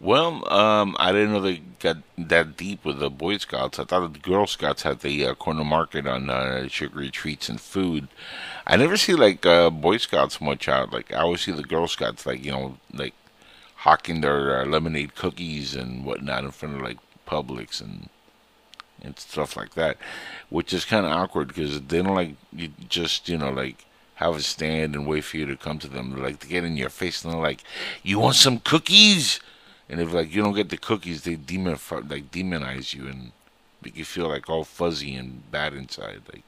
[0.00, 3.78] Well, um, I didn't know they got that deep with the Boy Scouts.
[3.78, 7.60] I thought the Girl Scouts had the uh, corner market on uh, sugary treats and
[7.60, 8.08] food.
[8.66, 10.92] I never see like uh, Boy Scouts much out.
[10.92, 13.14] Like I always see the Girl Scouts, like you know, like
[13.76, 18.08] hawking their uh, lemonade cookies and whatnot in front of like Publix and
[19.02, 19.96] and stuff like that,
[20.48, 23.84] which is kind of awkward because they don't like you just you know like
[24.16, 26.10] have a stand and wait for you to come to them.
[26.14, 27.62] They like to get in your face and they're like,
[28.02, 29.40] "You want some cookies?"
[29.88, 33.32] And if like you don't get the cookies, they demon like demonize you and
[33.82, 36.22] make you feel like all fuzzy and bad inside.
[36.32, 36.42] Like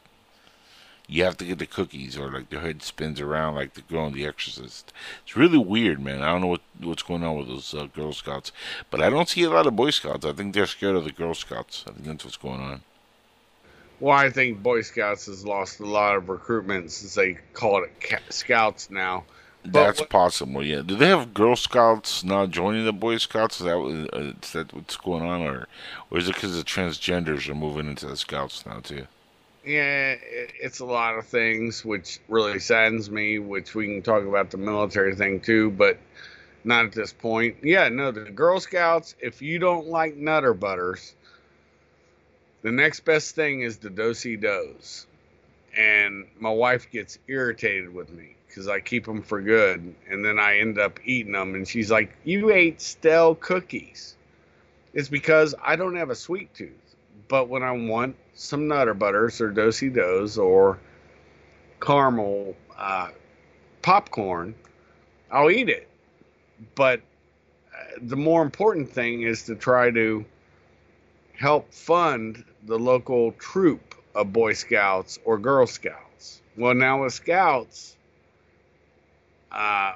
[1.07, 4.07] you have to get the cookies or like the head spins around like the girl
[4.07, 4.93] in The Exorcist.
[5.25, 6.23] It's really weird, man.
[6.23, 8.53] I don't know what what's going on with those uh, Girl Scouts,
[8.91, 10.25] but I don't see a lot of Boy Scouts.
[10.25, 11.85] I think they're scared of the Girl Scouts.
[11.87, 12.83] I think that's what's going on.
[13.99, 18.23] Well, I think Boy Scouts has lost a lot of recruitment since they call it
[18.31, 19.25] Scouts now.
[19.73, 20.83] That's what, possible, yeah.
[20.83, 23.61] Do they have Girl Scouts now joining the Boy Scouts?
[23.61, 25.67] Is that, uh, is that what's going on, or,
[26.11, 29.07] or is it because the transgenders are moving into the Scouts now too?
[29.67, 33.41] yeah, it's a lot of things, which really saddens me.
[33.41, 35.99] Which we can talk about the military thing too, but
[36.65, 37.57] not at this point.
[37.63, 39.17] Yeah, no, the Girl Scouts.
[39.21, 41.15] If you don't like Nutter Butters,
[42.63, 45.07] the next best thing is the Do-si-dos,
[45.77, 50.39] and my wife gets irritated with me because I keep them for good, and then
[50.39, 54.17] I end up eating them, and she's like, "You ate stale cookies."
[54.95, 56.87] It's because I don't have a sweet tooth
[57.29, 60.79] but when I want some Nutter Butters or Do-si-dos or
[61.81, 63.11] caramel uh,
[63.83, 64.55] popcorn,
[65.31, 65.89] I'll eat it.
[66.75, 67.01] But
[67.75, 70.25] uh, the more important thing is to try to
[71.35, 76.41] help fund the local troop of Boy Scouts or Girl Scouts.
[76.57, 77.96] Well, now with Scouts,
[79.51, 79.95] uh,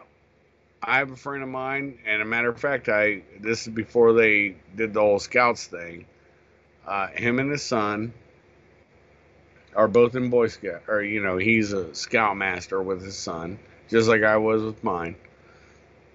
[0.83, 4.13] I have a friend of mine, and a matter of fact, I this is before
[4.15, 6.07] they did the whole scouts thing.
[6.87, 8.13] Uh, him and his son
[9.75, 13.59] are both in Boy Scout, or you know, he's a scoutmaster with his son,
[13.89, 15.17] just like I was with mine,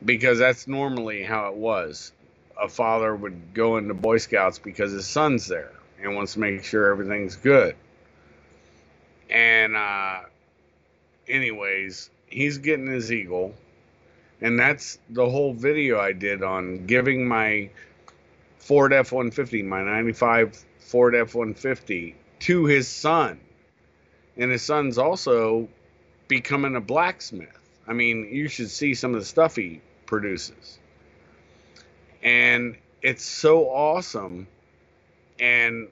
[0.04, 2.12] because that's normally how it was.
[2.60, 5.72] A father would go into Boy Scouts because his son's there
[6.02, 7.76] and wants to make sure everything's good.
[9.30, 10.22] And uh,
[11.28, 13.56] anyways, he's getting his eagle
[14.42, 17.70] and that's the whole video I did on giving my
[18.60, 23.40] Ford F 150, my 95 Ford F 150, to his son.
[24.38, 25.70] And his son's also
[26.28, 27.58] becoming a blacksmith.
[27.88, 30.80] I mean, you should see some of the stuff he produces.
[32.22, 34.48] And it's so awesome.
[35.40, 35.90] And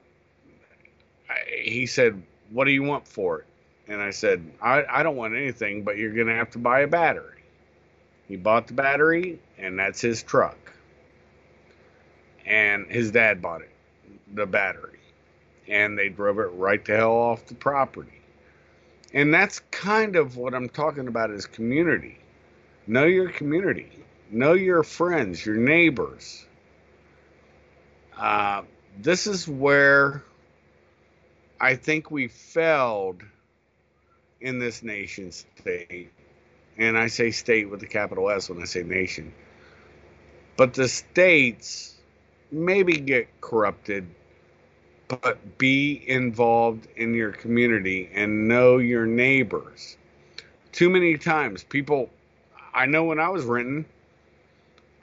[1.30, 3.46] I, he said, What do you want for it?
[3.88, 6.80] And I said, I, I don't want anything, but you're going to have to buy
[6.80, 7.42] a battery.
[8.26, 10.72] He bought the battery, and that's his truck.
[12.46, 13.70] And his dad bought it,
[14.32, 15.00] the battery.
[15.68, 18.20] And they drove it right the hell off the property.
[19.12, 22.18] And that's kind of what I'm talking about is community.
[22.86, 23.90] Know your community.
[24.30, 26.44] Know your friends, your neighbors.
[28.16, 28.62] Uh,
[28.98, 30.24] this is where
[31.60, 33.22] I think we failed
[34.44, 36.12] in this nation state
[36.76, 39.32] and I say state with a capital S when I say nation.
[40.56, 41.94] But the states
[42.52, 44.06] maybe get corrupted,
[45.08, 49.96] but be involved in your community and know your neighbors.
[50.72, 52.10] Too many times, people,
[52.74, 53.86] I know when I was renting,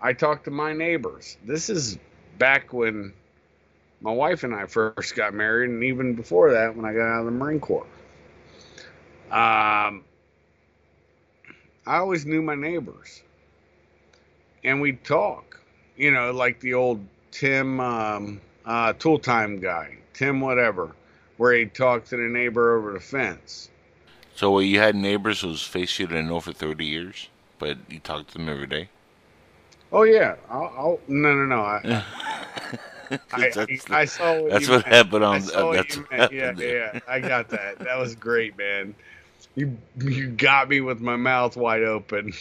[0.02, 1.38] I talked to my neighbors.
[1.46, 1.98] This is
[2.38, 3.14] back when
[4.02, 7.20] my wife and I first got married, and even before that, when I got out
[7.22, 7.88] of the Marine Corps.
[9.32, 10.04] Um,
[11.88, 13.24] I always knew my neighbors,
[14.66, 15.60] and we'd talk.
[15.96, 17.00] You know, like the old
[17.32, 20.92] Tim um, uh, Tool Time guy, Tim whatever,
[21.38, 23.70] where he'd talk to the neighbor over the fence.
[24.36, 28.32] So you had neighbors whose face you didn't know for thirty years, but you talked
[28.32, 28.90] to them every day.
[29.94, 31.62] Oh yeah, I'll, I'll no no no.
[31.62, 32.04] I,
[33.32, 34.88] I, I, saw what that's what meant.
[34.88, 35.36] happened on.
[35.54, 36.92] Uh, that's what happened yeah, there.
[36.94, 37.80] yeah, I got that.
[37.80, 38.94] That was great, man
[39.62, 42.34] you you got me with my mouth wide open.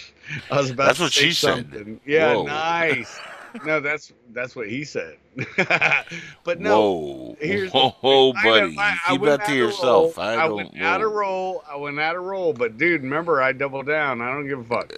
[0.51, 1.85] I was about that's to what say she something.
[1.85, 2.01] Said.
[2.07, 2.45] Yeah, Whoa.
[2.45, 3.21] nice.
[3.65, 5.17] No, that's that's what he said.
[6.45, 10.19] but no, whoa, here's whoa, whoa buddy, I, I, keep that to yourself.
[10.19, 10.85] I, I went whoa.
[10.85, 11.65] out of roll.
[11.69, 14.21] I went out of roll, but dude, remember I doubled down.
[14.21, 14.93] I don't give a fuck.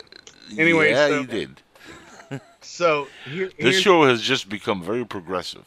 [0.58, 1.62] Anyway, yeah, so, you did.
[2.60, 5.66] so here, this show has just become very progressive.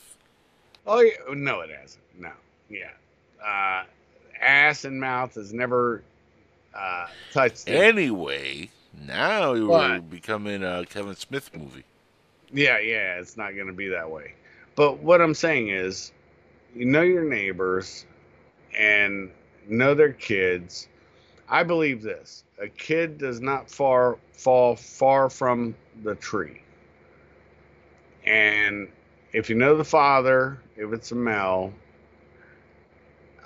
[0.88, 2.04] Oh yeah, no, it hasn't.
[2.20, 2.32] No,
[2.70, 2.91] yeah,
[3.44, 3.84] uh,
[4.39, 6.04] ass and mouth has never
[6.76, 7.08] uh,
[7.68, 8.70] Anyway,
[9.06, 11.84] now you're becoming a Kevin Smith movie.
[12.52, 14.34] Yeah, yeah, it's not going to be that way.
[14.76, 16.12] But what I'm saying is,
[16.76, 18.06] you know your neighbors
[18.78, 19.32] and
[19.68, 20.88] know their kids.
[21.48, 26.62] I believe this: a kid does not far fall far from the tree.
[28.26, 28.90] And
[29.34, 31.74] if you know the father, if it's a male,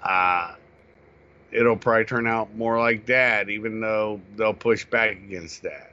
[0.04, 0.56] uh,
[1.52, 5.92] it'll probably turn out more like dad, even though they'll push back against that.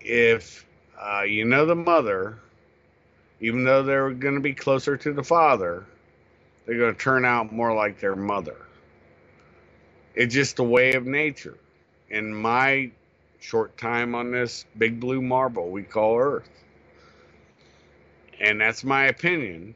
[0.00, 0.66] If
[1.00, 2.38] uh, you know the mother,
[3.40, 5.84] even though they're going to be closer to the father,
[6.64, 8.56] they're going to turn out more like their mother.
[10.14, 11.58] It's just a way of nature.
[12.08, 12.90] In my
[13.40, 16.48] short time on this big blue marble we call Earth.
[18.40, 19.74] And that's my opinion.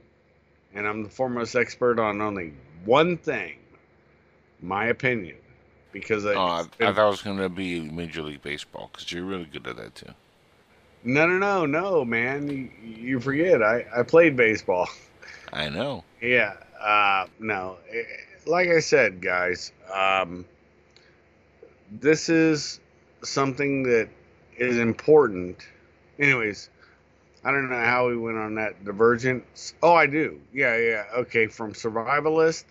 [0.74, 3.59] And I'm the foremost expert on only one thing
[4.62, 5.36] my opinion,
[5.92, 9.10] because I, oh, I, I thought it was going to be Major League Baseball because
[9.10, 10.12] you're really good at that too.
[11.02, 12.48] No, no, no, no, man.
[12.48, 13.62] You, you forget.
[13.62, 14.88] I, I played baseball.
[15.52, 16.04] I know.
[16.20, 16.54] Yeah.
[16.80, 17.78] Uh, no.
[18.46, 20.44] Like I said, guys, um,
[21.90, 22.80] this is
[23.22, 24.08] something that
[24.56, 25.66] is important.
[26.18, 26.68] Anyways,
[27.44, 29.74] I don't know how we went on that divergence.
[29.82, 30.38] Oh, I do.
[30.52, 31.04] Yeah, yeah.
[31.14, 32.64] Okay, from survivalist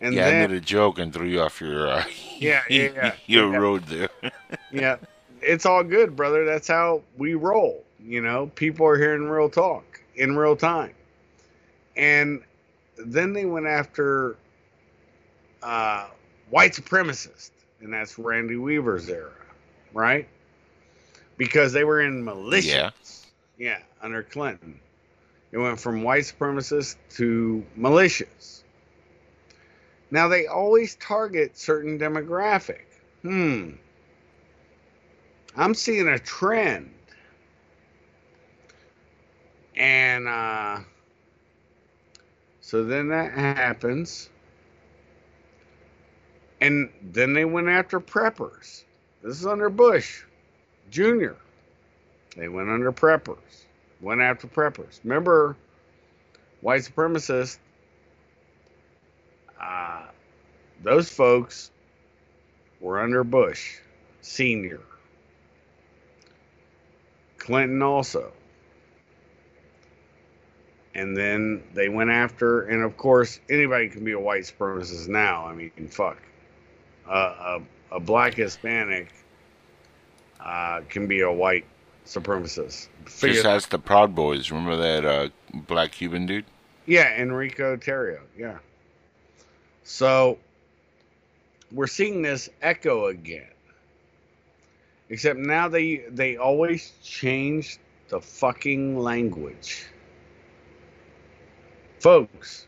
[0.00, 2.04] and yeah, then, I made a joke and threw you off your uh,
[2.38, 3.58] yeah, yeah, yeah, your yeah.
[3.58, 4.08] road there.
[4.72, 4.96] yeah,
[5.40, 6.44] it's all good, brother.
[6.44, 7.82] That's how we roll.
[8.00, 10.94] You know, people are hearing real talk in real time,
[11.96, 12.42] and
[12.98, 14.36] then they went after
[15.62, 16.08] uh,
[16.50, 19.32] white supremacists, and that's Randy Weaver's era,
[19.92, 20.28] right?
[21.36, 22.66] Because they were in militias.
[22.66, 22.90] Yeah.
[23.58, 24.78] Yeah, under Clinton.
[25.50, 28.62] It went from white supremacists to militias
[30.10, 32.84] now they always target certain demographic.
[33.22, 33.72] Hmm.
[35.56, 36.92] I'm seeing a trend.
[39.74, 40.80] And uh,
[42.60, 44.30] so then that happens.
[46.60, 48.84] And then they went after preppers.
[49.22, 50.22] This is under Bush
[50.90, 51.32] Jr.
[52.36, 53.64] They went under preppers,
[54.00, 55.00] went after preppers.
[55.04, 55.56] Remember,
[56.60, 57.58] white supremacists,
[59.60, 60.02] uh,
[60.82, 61.70] those folks
[62.80, 63.78] were under Bush
[64.20, 64.80] Sr.
[67.38, 68.32] Clinton also.
[70.94, 75.46] And then they went after, and of course, anybody can be a white supremacist now.
[75.46, 76.16] I mean, fuck.
[77.06, 77.60] Uh,
[77.92, 79.12] a, a black Hispanic
[80.40, 81.66] uh, can be a white
[82.06, 82.88] supremacist.
[83.04, 84.50] Figure Just ask the Proud Boys.
[84.50, 86.46] Remember that uh, black Cuban dude?
[86.86, 88.20] Yeah, Enrique Tarrio.
[88.36, 88.58] Yeah.
[89.86, 90.38] So
[91.70, 93.46] we're seeing this echo again.
[95.08, 97.78] Except now they they always change
[98.08, 99.86] the fucking language.
[102.00, 102.66] Folks,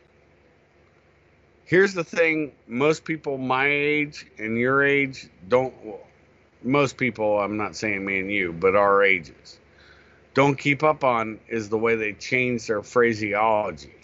[1.64, 5.74] here's the thing most people my age and your age don't
[6.62, 9.58] most people, I'm not saying me and you, but our ages,
[10.34, 13.94] don't keep up on is the way they change their phraseology.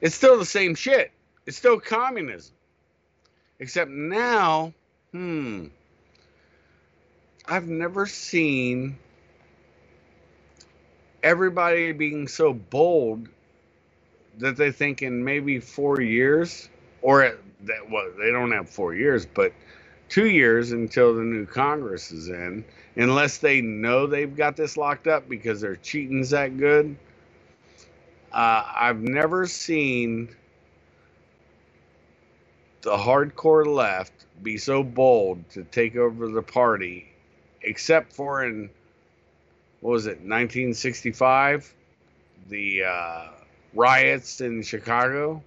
[0.00, 1.10] It's still the same shit.
[1.46, 2.54] It's still communism.
[3.60, 4.74] Except now,
[5.12, 5.66] hmm,
[7.46, 8.98] I've never seen
[11.22, 13.28] everybody being so bold
[14.38, 16.68] that they think in maybe four years,
[17.02, 19.52] or that well, they don't have four years, but
[20.08, 22.64] two years until the new Congress is in,
[22.96, 26.96] unless they know they've got this locked up because their cheating's that good.
[28.32, 30.34] Uh, I've never seen
[32.86, 34.12] the hardcore left
[34.44, 37.12] be so bold to take over the party,
[37.62, 38.70] except for in
[39.80, 41.74] what was it, 1965,
[42.48, 43.24] the uh,
[43.74, 45.42] riots in Chicago,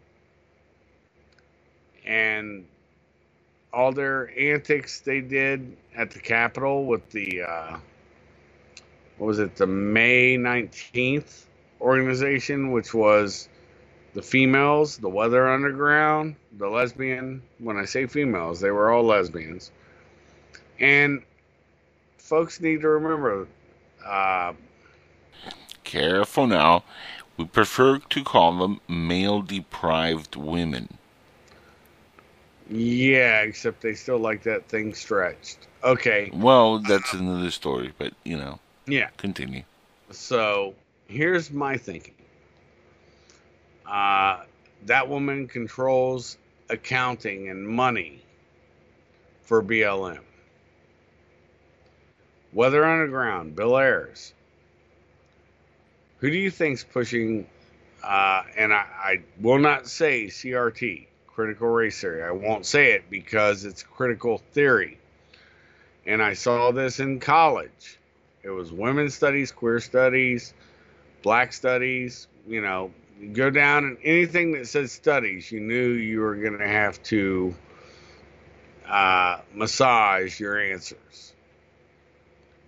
[2.06, 2.66] and
[3.72, 7.78] all their antics they did at the Capitol with the uh,
[9.18, 11.46] what was it, the May 19th
[11.80, 13.48] organization, which was
[14.14, 17.41] the females, the Weather Underground, the lesbian.
[17.60, 19.72] When I say females, they were all lesbians.
[20.80, 21.22] And
[22.18, 23.47] folks need to remember.
[24.05, 24.53] Uh,
[25.84, 26.84] Careful now.
[27.38, 30.97] We prefer to call them male deprived women.
[32.70, 35.68] Yeah, except they still like that thing stretched.
[35.84, 36.30] Okay.
[36.34, 38.60] Well, that's another story, but you know.
[38.86, 39.10] Yeah.
[39.18, 39.64] Continue.
[40.12, 40.76] So
[41.07, 42.14] here's my thinking.
[43.90, 44.44] Uh,
[44.86, 46.38] that woman controls
[46.70, 48.22] accounting and money
[49.42, 50.20] for BLM.
[52.54, 54.34] Weather Underground, Bill Ayers.
[56.20, 57.48] Who do you think's pushing?
[58.04, 62.24] Uh, and I, I will not say CRT critical race theory.
[62.24, 65.00] I won't say it because it's critical theory.
[66.06, 67.98] And I saw this in college.
[68.44, 70.54] It was women's studies, queer studies,
[71.22, 76.22] black studies, you know, you go down and anything that says studies, you knew you
[76.22, 77.54] were going to have to
[78.88, 81.34] uh, massage your answers.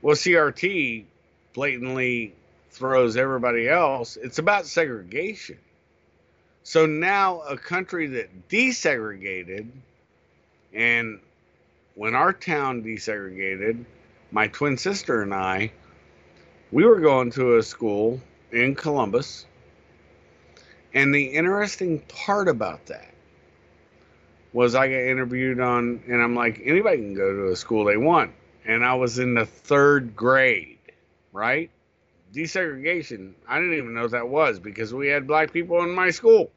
[0.02, 1.06] Well, CRT
[1.54, 2.34] blatantly
[2.72, 4.18] throws everybody else.
[4.18, 5.58] It's about segregation.
[6.64, 9.68] So now a country that desegregated,
[10.74, 11.20] and
[11.96, 13.86] when our town desegregated,
[14.32, 15.72] my twin sister and I,
[16.72, 18.22] we were going to a school
[18.52, 19.46] in Columbus.
[20.94, 23.14] And the interesting part about that
[24.54, 27.98] was I got interviewed on, and I'm like, anybody can go to a school they
[27.98, 28.32] want.
[28.66, 30.78] And I was in the third grade,
[31.32, 31.72] right?
[32.34, 33.34] desegregation.
[33.48, 36.52] I didn't even know what that was because we had black people in my school.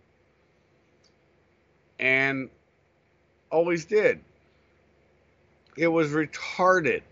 [1.99, 2.51] And
[3.51, 4.21] always did.
[5.77, 7.03] It was retarded.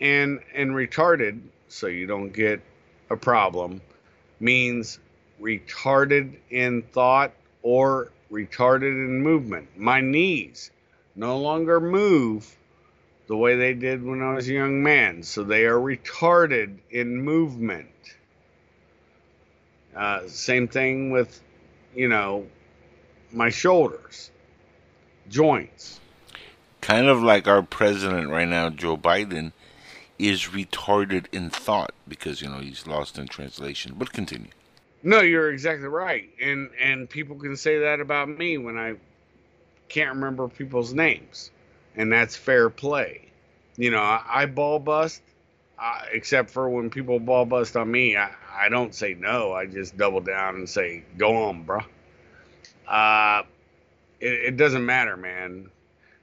[0.00, 2.60] And and retarded, so you don't get
[3.10, 3.80] a problem,
[4.40, 4.98] means
[5.44, 7.32] retarded in thought
[7.62, 9.68] or retarded in movement.
[9.76, 10.70] My knees
[11.14, 12.56] no longer move
[13.26, 15.22] the way they did when I was a young man.
[15.22, 17.88] So they are retarded in movement.
[19.94, 21.40] Uh, same thing with,
[21.94, 22.46] you know,
[23.30, 24.30] my shoulders,
[25.28, 26.00] joints.
[26.80, 29.52] Kind of like our president right now, Joe Biden,
[30.18, 33.94] is retarded in thought because, you know, he's lost in translation.
[33.96, 34.50] But continue.
[35.04, 36.30] No, you're exactly right.
[36.40, 38.96] And and people can say that about me when I
[39.88, 41.50] can't remember people's names
[41.96, 43.30] and that's fair play.
[43.76, 45.22] you know, I, I ball bust,
[45.78, 48.16] uh, except for when people ball bust on me.
[48.16, 49.52] I, I don't say no.
[49.52, 51.80] I just double down and say, "Go on, bro."
[52.88, 53.42] Uh,
[54.20, 55.70] it, it doesn't matter, man.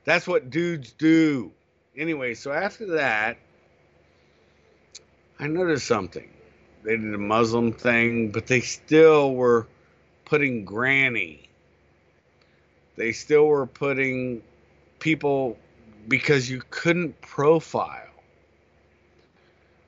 [0.06, 1.52] That's what dudes do.
[1.96, 3.38] Anyway, so after that,
[5.40, 6.30] I noticed something.
[6.84, 9.68] They did a Muslim thing, but they still were
[10.26, 11.50] putting granny.
[12.96, 14.42] They still were putting
[15.00, 15.58] people
[16.08, 18.08] because you couldn't profile.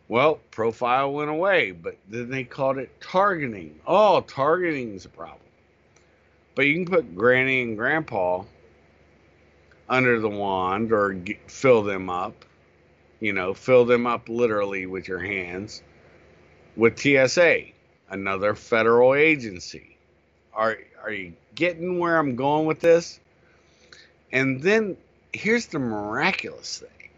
[0.07, 3.79] Well, profile went away, but then they called it targeting.
[3.87, 5.39] Oh, targeting is a problem.
[6.55, 8.43] But you can put granny and grandpa
[9.89, 12.45] under the wand or get, fill them up.
[13.19, 15.81] You know, fill them up literally with your hands
[16.75, 17.65] with TSA,
[18.09, 19.97] another federal agency.
[20.53, 23.19] Are are you getting where I'm going with this?
[24.31, 24.97] And then
[25.33, 27.09] here's the miraculous thing.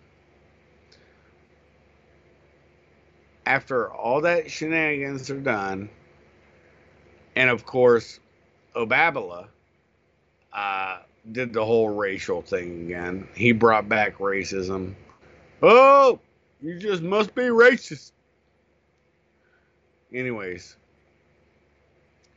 [3.46, 5.90] After all that shenanigans are done,
[7.36, 8.20] and of course,
[8.76, 9.48] Obabala
[10.52, 11.00] uh,
[11.32, 13.28] did the whole racial thing again.
[13.36, 14.96] He brought back racism.
[15.62, 16.20] Oh,
[16.62, 18.12] you just must be racist.
[20.14, 20.78] Anyways,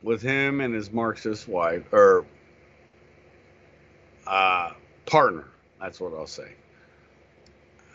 [0.01, 2.25] with him and his Marxist wife, or
[4.27, 4.73] uh,
[5.05, 5.45] partner,
[5.79, 6.51] that's what I'll say.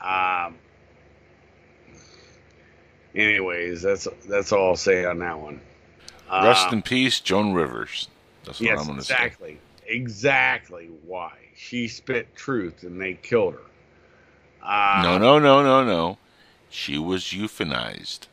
[0.01, 0.57] Um,
[3.15, 5.61] anyways, that's that's all I'll say on that one.
[6.31, 8.09] Rest uh, in peace, Joan Rivers.
[8.45, 9.53] That's what yes, I'm going to exactly, say.
[9.55, 13.61] Exactly exactly why she spit truth and they killed her.
[14.63, 16.19] Uh, no, no, no, no, no.
[16.71, 18.27] She was euthanized.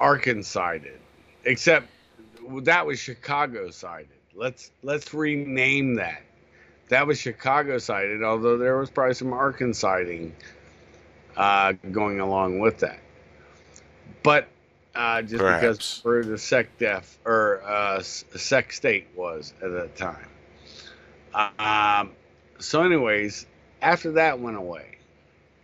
[0.00, 1.00] Arkansas did,
[1.44, 1.88] except
[2.62, 4.08] that was Chicago sided.
[4.34, 6.22] Let's let's rename that.
[6.88, 10.04] That was Chicago sided, although there was probably some Arkansas
[11.36, 13.00] uh, going along with that.
[14.22, 14.48] But
[14.94, 15.60] uh, just Perhaps.
[15.60, 20.28] because where the sec def or uh, sec state was at that time.
[21.58, 22.10] Um,
[22.58, 23.46] so, anyways,
[23.80, 24.96] after that went away,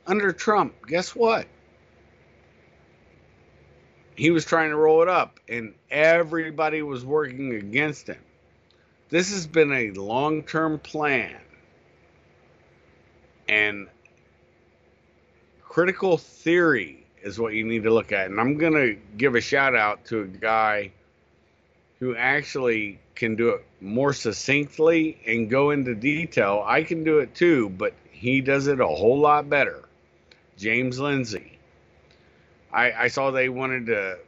[0.06, 1.46] under Trump, guess what?
[4.16, 8.20] He was trying to roll it up, and everybody was working against him.
[9.10, 11.36] This has been a long term plan.
[13.48, 13.88] And
[15.62, 18.30] critical theory is what you need to look at.
[18.30, 20.92] And I'm going to give a shout out to a guy
[21.98, 26.62] who actually can do it more succinctly and go into detail.
[26.66, 29.82] I can do it too, but he does it a whole lot better.
[30.56, 31.53] James Lindsay.
[32.74, 34.18] I, I saw they wanted to,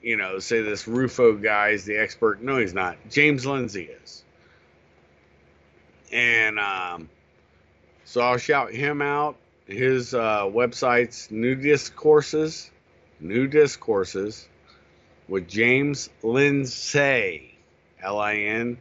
[0.00, 2.42] you know, say this Rufo guy is the expert.
[2.42, 2.96] No, he's not.
[3.10, 4.24] James Lindsay is.
[6.10, 7.10] And um,
[8.04, 9.36] so I'll shout him out
[9.66, 12.70] his uh, website's new discourses,
[13.20, 14.48] new discourses
[15.28, 17.54] with James Lindsay,
[18.02, 18.78] L I N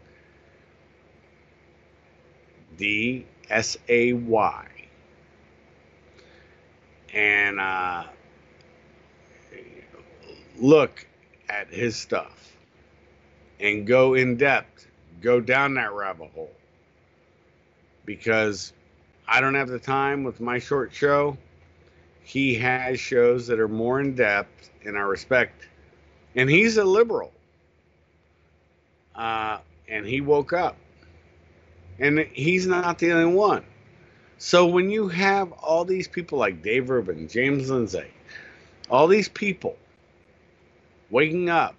[2.78, 4.68] D S A Y.
[7.14, 8.04] And uh,
[10.62, 11.06] look
[11.50, 12.58] at his stuff
[13.60, 14.88] and go in depth,
[15.22, 16.52] go down that rabbit hole.
[18.06, 18.74] Because
[19.28, 21.38] I don't have the time with my short show.
[22.24, 25.68] He has shows that are more in depth, and I respect.
[26.36, 27.32] And he's a liberal.
[29.16, 30.78] Uh, and he woke up.
[32.00, 33.66] And he's not the only one.
[34.38, 38.08] So when you have all these people like Dave Rubin, James Lindsay,
[38.90, 39.76] all these people
[41.10, 41.76] waking up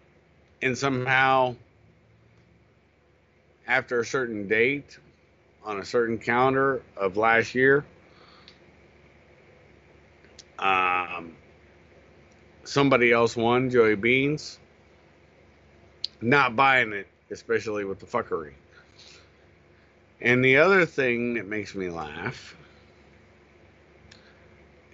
[0.62, 1.54] and somehow
[3.66, 4.98] after a certain date
[5.64, 7.84] on a certain calendar of last year.
[10.58, 11.36] Um,
[12.64, 14.58] somebody else won, Joey Beans.
[16.20, 18.52] Not buying it, especially with the fuckery.
[20.20, 22.56] And the other thing that makes me laugh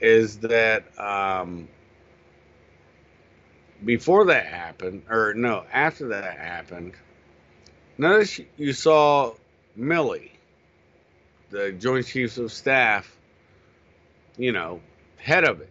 [0.00, 1.68] is that um,
[3.86, 6.92] before that happened, or no, after that happened,
[7.96, 9.32] notice you saw
[9.78, 10.30] Milley
[11.50, 13.16] the Joint Chiefs of Staff,
[14.36, 14.80] you know,
[15.18, 15.70] head of it.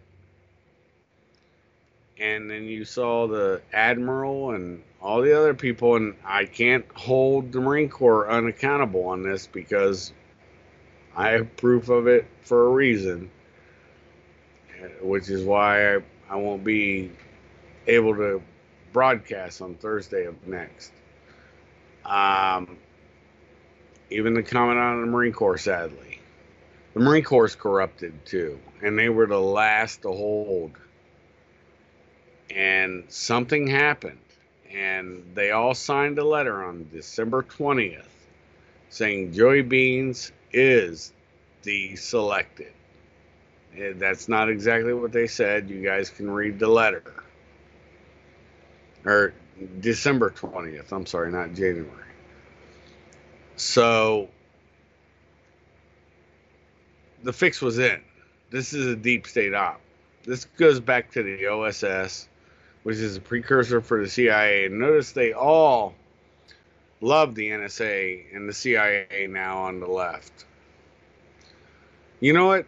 [2.18, 7.52] And then you saw the Admiral and all the other people, and I can't hold
[7.52, 10.14] the Marine Corps unaccountable on this because
[11.14, 13.30] I have proof of it for a reason,
[15.02, 15.98] which is why I,
[16.30, 17.10] I won't be
[17.86, 18.42] able to
[18.92, 20.92] broadcast on Thursday of next.
[22.04, 22.78] Um,
[24.10, 26.20] even the commandant of the Marine Corps, sadly.
[26.94, 30.72] the Marine Corps corrupted too, and they were the last to hold.
[32.54, 34.18] And something happened,
[34.72, 38.06] and they all signed a letter on December 20th
[38.88, 41.12] saying Joey Beans is
[41.62, 42.72] the selected.
[43.76, 45.68] Eh, that's not exactly what they said.
[45.68, 47.02] You guys can read the letter.
[49.06, 49.32] Or
[49.80, 50.92] December 20th.
[50.92, 51.90] I'm sorry, not January.
[53.56, 54.28] So
[57.22, 58.02] the fix was in.
[58.50, 59.80] This is a deep state op.
[60.24, 62.28] This goes back to the OSS,
[62.82, 64.68] which is a precursor for the CIA.
[64.68, 65.94] Notice they all
[67.00, 70.44] love the NSA and the CIA now on the left.
[72.20, 72.66] You know what?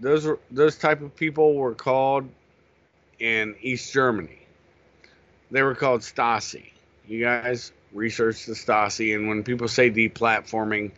[0.00, 2.28] Those those type of people were called
[3.18, 4.45] in East Germany.
[5.50, 6.70] They were called Stasi.
[7.06, 10.90] You guys research the Stasi, and when people say deplatforming,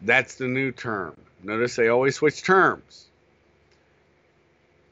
[0.00, 1.16] that's the new term.
[1.42, 3.06] Notice they always switch terms.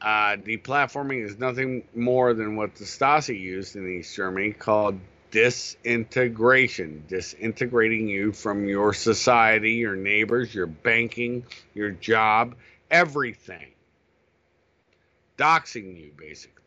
[0.01, 4.99] Uh, deplatforming is nothing more than what the Stasi used in East Germany called
[5.31, 11.45] disintegration, disintegrating you from your society, your neighbors, your banking,
[11.75, 12.57] your job,
[12.91, 13.69] everything.
[15.37, 16.60] Doxing you, basically.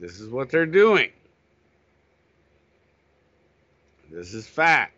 [0.00, 1.10] This is what they're doing.
[4.10, 4.94] This is fact.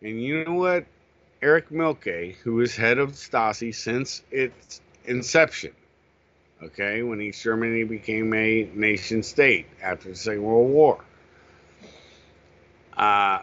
[0.00, 0.86] And you know what?
[1.42, 5.72] Erich Mielke, who is head of Stasi since its inception,
[6.62, 11.04] okay, when East Germany became a nation state after the Second World War,
[12.96, 13.40] uh,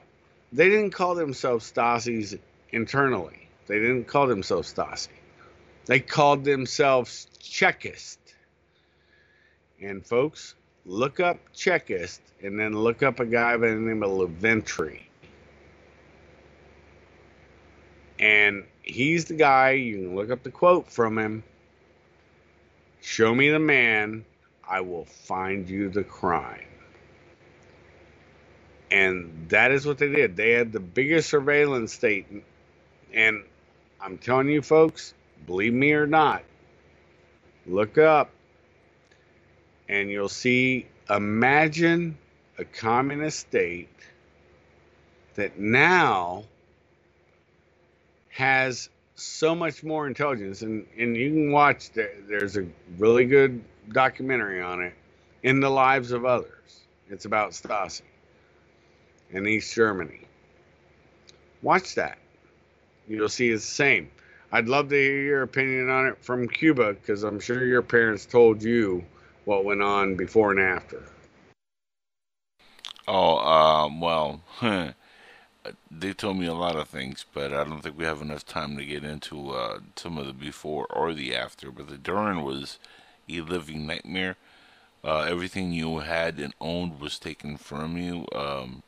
[0.54, 2.36] they didn't call themselves Stasis
[2.72, 3.48] internally.
[3.68, 5.10] They didn't call themselves Stasi.
[5.86, 8.18] They called themselves Chekist.
[9.82, 10.56] And folks,
[10.86, 15.02] look up Chekist and then look up a guy by the name of Lavrentiy.
[18.20, 21.44] And he's the guy, you can look up the quote from him.
[23.02, 24.26] Show me the man,
[24.68, 26.66] I will find you the crime.
[28.90, 30.36] And that is what they did.
[30.36, 32.26] They had the biggest surveillance state.
[33.14, 33.44] And
[34.02, 35.14] I'm telling you, folks,
[35.46, 36.44] believe me or not,
[37.68, 38.32] look up
[39.90, 42.18] and you'll see imagine
[42.58, 43.90] a communist state
[45.36, 46.44] that now
[48.30, 52.66] has so much more intelligence and, and you can watch there's a
[52.98, 54.94] really good documentary on it
[55.44, 58.02] in the lives of others it's about stasi
[59.32, 60.22] in East Germany.
[61.62, 62.18] Watch that.
[63.08, 64.12] You'll see it's the same.
[64.52, 68.26] I'd love to hear your opinion on it from Cuba because I'm sure your parents
[68.26, 69.04] told you
[69.48, 71.02] what went on before and after.
[73.08, 74.42] Oh, um, well,
[75.90, 78.76] they told me a lot of things, but I don't think we have enough time
[78.76, 81.72] to get into uh, some of the before or the after.
[81.72, 82.78] But the during was
[83.30, 84.36] a living nightmare.
[85.02, 88.26] Uh, everything you had and owned was taken from you.
[88.36, 88.84] Um,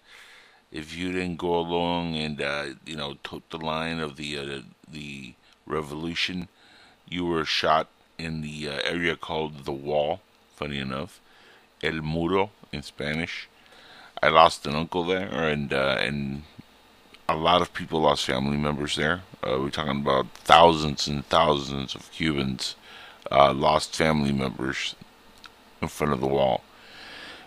[0.73, 4.61] if you didn't go along and uh, you know took the line of the uh,
[4.91, 5.35] the
[5.65, 6.49] revolution,
[7.07, 7.87] you were shot
[8.17, 10.19] in the uh, area called the Wall.
[10.59, 11.21] Funny enough,
[11.81, 13.47] El Muro in Spanish.
[14.21, 16.43] I lost an uncle there, and uh, and
[17.29, 19.21] a lot of people lost family members there.
[19.41, 22.75] Uh, we're talking about thousands and thousands of Cubans
[23.31, 24.97] uh, lost family members
[25.81, 26.61] in front of the wall.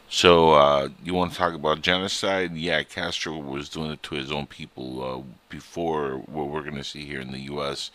[0.09, 2.57] So uh, you want to talk about genocide?
[2.57, 6.83] Yeah, Castro was doing it to his own people uh, before what we're going to
[6.85, 7.91] see here in the U.S.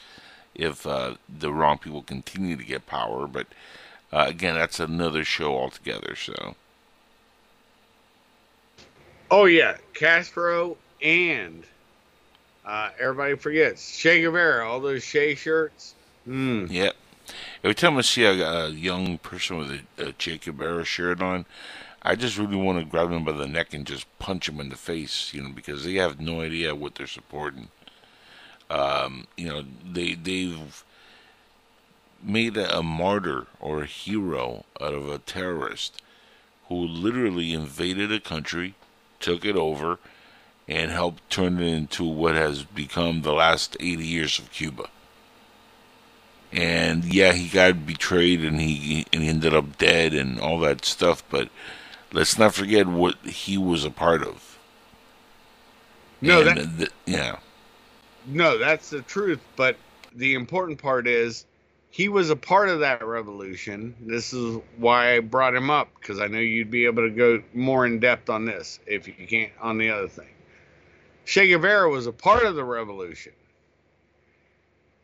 [0.54, 3.48] If uh, the wrong people continue to get power, but
[4.12, 6.16] uh, again, that's another show altogether.
[6.16, 6.56] So.
[9.30, 11.64] Oh yeah, Castro and
[12.66, 15.96] uh, everybody forgets Che Guevara, all those Che shirts.
[16.28, 16.70] Mm.
[16.72, 16.96] Yep.
[17.64, 21.46] Every time I see a, a young person with a, a Che Guevara shirt on,
[22.02, 24.70] I just really want to grab them by the neck and just punch them in
[24.70, 27.68] the face, you know, because they have no idea what they're supporting.
[28.70, 30.84] Um, you know, they they've
[32.24, 36.02] made a, martyr or a hero out of a terrorist
[36.68, 38.76] who literally invaded a country,
[39.20, 40.00] took it over,
[40.68, 44.90] and helped turn it into what has become the last 80 years of Cuba.
[46.52, 50.86] And yeah, he got betrayed and he and he ended up dead and all that
[50.86, 51.50] stuff, but
[52.14, 54.58] let's not forget what he was a part of.
[56.22, 57.40] No, and that, yeah.
[58.26, 59.40] No, that's the truth.
[59.56, 59.78] But
[60.16, 61.46] the important part is
[61.90, 63.96] he was a part of that revolution.
[64.02, 67.42] This is why I brought him up because I know you'd be able to go
[67.54, 70.28] more in depth on this if you can't on the other thing.
[71.26, 73.34] Che Guevara was a part of the revolution.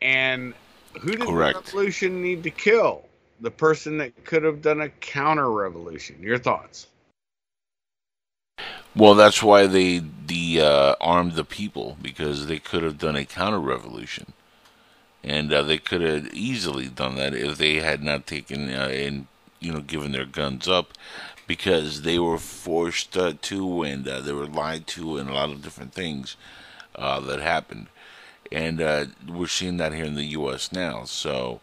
[0.00, 0.54] And
[1.00, 1.66] who did Correct.
[1.66, 3.04] the revolution need to kill?
[3.40, 6.22] The person that could have done a counter revolution.
[6.22, 6.86] Your thoughts?
[8.96, 13.24] Well, that's why they the uh, armed the people because they could have done a
[13.24, 14.32] counter revolution,
[15.24, 19.26] and uh, they could have easily done that if they had not taken uh, and
[19.58, 20.92] you know given their guns up
[21.46, 25.50] because they were forced uh, to and uh, they were lied to and a lot
[25.50, 26.36] of different things
[26.94, 27.88] uh, that happened,
[28.52, 28.78] and
[29.28, 30.70] we're seeing that here in the U.S.
[30.70, 31.02] now.
[31.04, 31.60] So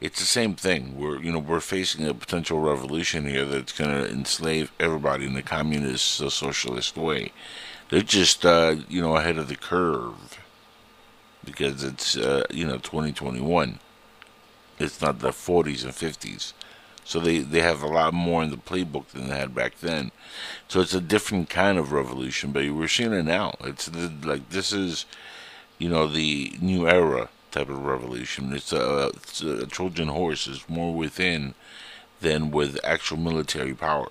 [0.00, 0.98] it's the same thing.
[0.98, 5.34] We're you know we're facing a potential revolution here that's going to enslave everybody in
[5.34, 7.32] the communist uh, socialist way.
[7.88, 10.38] They're just uh, you know ahead of the curve
[11.44, 13.78] because it's uh, you know 2021.
[14.78, 16.52] It's not the 40s and 50s,
[17.04, 20.12] so they they have a lot more in the playbook than they had back then.
[20.68, 23.54] So it's a different kind of revolution, but we're seeing it now.
[23.60, 23.90] It's
[24.24, 25.04] like this is
[25.78, 28.52] you know the new era type of revolution.
[28.52, 31.54] It's a, it's a Trojan horse It's more within
[32.20, 34.08] than with actual military power.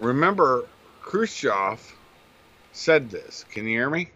[0.00, 0.66] Remember,
[1.00, 1.94] Khrushchev
[2.72, 3.44] said this.
[3.50, 4.10] Can you hear me?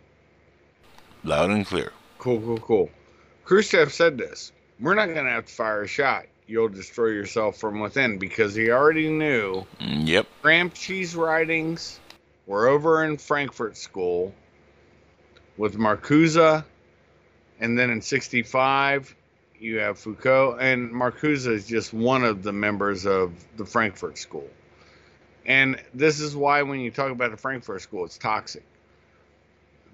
[1.26, 1.92] Loud and clear.
[2.18, 2.90] Cool, cool, cool.
[3.44, 4.52] Khrushchev said this.
[4.78, 6.26] We're not going to have to fire a shot.
[6.46, 9.66] You'll destroy yourself from within because he already knew.
[9.80, 10.28] Mm, yep.
[10.44, 11.98] Gramsci's writings
[12.46, 14.32] were over in Frankfurt School
[15.56, 16.64] with Marcuse,
[17.58, 19.12] and then in '65
[19.58, 24.48] you have Foucault, and Marcuse is just one of the members of the Frankfurt School.
[25.44, 28.62] And this is why when you talk about the Frankfurt School, it's toxic.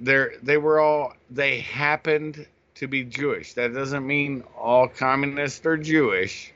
[0.03, 2.45] They're, they were all they happened
[2.75, 3.53] to be Jewish.
[3.55, 6.53] That doesn't mean all communists are Jewish,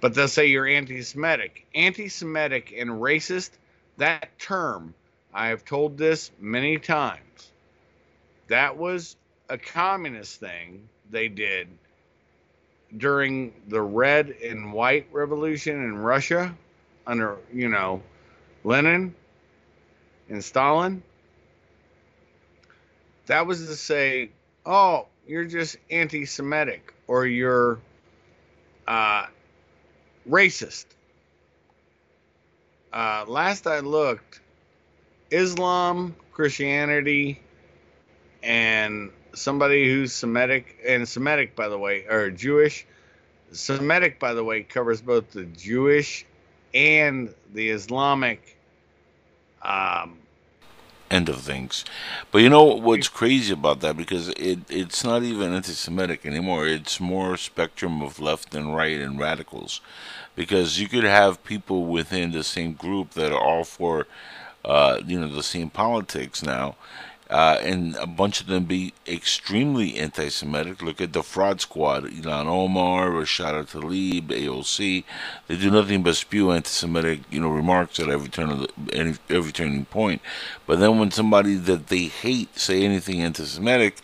[0.00, 1.66] but they'll say you're anti-Semitic.
[1.74, 3.50] Anti-Semitic and racist.
[3.98, 4.94] That term,
[5.32, 7.52] I have told this many times
[8.48, 9.14] that was
[9.50, 11.68] a communist thing they did
[12.96, 16.56] during the red and white revolution in Russia
[17.06, 18.02] under, you know,
[18.64, 19.14] Lenin
[20.30, 21.02] and Stalin.
[23.26, 24.30] That was to say,
[24.66, 27.80] oh, you're just anti Semitic or you're
[28.86, 29.26] uh,
[30.28, 30.86] racist.
[32.92, 34.40] Uh, last I looked,
[35.30, 37.40] Islam, Christianity,
[38.42, 42.86] and somebody who's Semitic and Semitic, by the way, or Jewish.
[43.52, 46.26] Semitic, by the way, covers both the Jewish
[46.72, 48.56] and the Islamic
[49.62, 50.18] um,
[51.14, 51.84] end of things.
[52.30, 56.66] But you know what's crazy about that because it it's not even anti-Semitic anymore.
[56.76, 59.80] It's more spectrum of left and right and radicals,
[60.34, 64.06] because you could have people within the same group that are all for,
[64.64, 66.74] uh, you know, the same politics now,
[67.34, 70.80] uh, and a bunch of them be extremely anti-Semitic.
[70.80, 75.02] Look at the Fraud Squad: Ilhan Omar, Rashida Tlaib, AOC.
[75.48, 79.14] They do nothing but spew anti-Semitic, you know, remarks at every turn of the, any,
[79.28, 80.22] every turning point.
[80.64, 83.96] But then when somebody that they hate say anything anti-Semitic,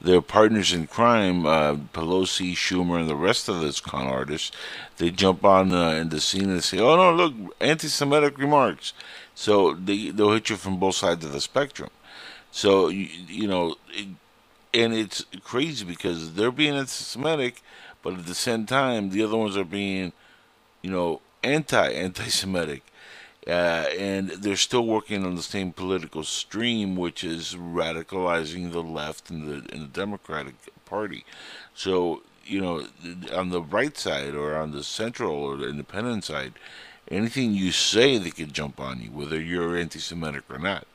[0.00, 4.50] their partners in crime, uh, Pelosi, Schumer, and the rest of those con artists,
[4.96, 8.94] they jump on uh, in the scene and say, "Oh no, look, anti-Semitic remarks."
[9.34, 11.90] So they they'll hit you from both sides of the spectrum.
[12.50, 14.08] So you, you know, it,
[14.74, 17.62] and it's crazy because they're being anti-Semitic,
[18.02, 20.12] but at the same time, the other ones are being,
[20.82, 22.82] you know, anti-anti-Semitic,
[23.46, 29.30] uh, and they're still working on the same political stream, which is radicalizing the left
[29.30, 31.24] and the and the Democratic Party.
[31.74, 32.86] So you know,
[33.32, 36.54] on the right side or on the central or the independent side,
[37.10, 40.86] anything you say, they could jump on you, whether you're anti-Semitic or not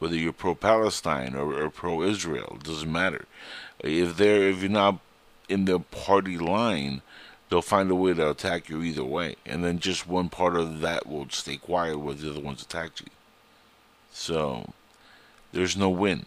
[0.00, 3.26] whether you're pro-Palestine or, or pro-Israel, it doesn't matter.
[3.78, 4.98] If they're if you're not
[5.48, 7.02] in their party line,
[7.48, 10.80] they'll find a way to attack you either way, and then just one part of
[10.80, 13.06] that will stay quiet while the other ones attack you.
[14.12, 14.72] So
[15.52, 16.26] there's no win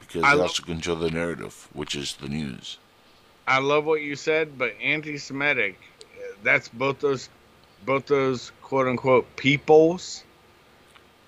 [0.00, 2.78] because I they also control the narrative, which is the news.
[3.46, 5.78] I love what you said, but anti-Semitic,
[6.42, 7.28] that's both those,
[7.84, 10.24] both those quote unquote peoples.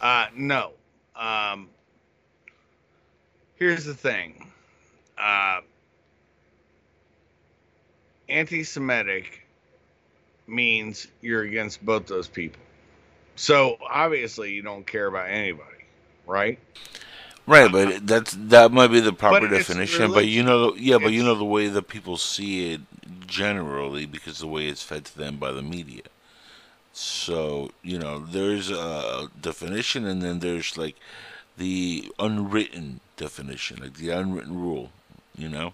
[0.00, 0.72] Uh, no,
[1.20, 1.68] um,
[3.56, 4.50] here's the thing
[5.18, 5.60] uh,
[8.28, 9.46] anti Semitic
[10.46, 12.62] means you're against both those people.
[13.36, 15.84] So obviously, you don't care about anybody,
[16.26, 16.58] right?
[17.46, 20.12] Right, but that's that might be the proper but definition.
[20.12, 22.80] But you know, yeah, but you know the way that people see it
[23.26, 26.02] generally because the way it's fed to them by the media.
[26.92, 30.96] So, you know, there's a definition and then there's like
[31.56, 34.90] the unwritten definition, like the unwritten rule,
[35.36, 35.72] you know?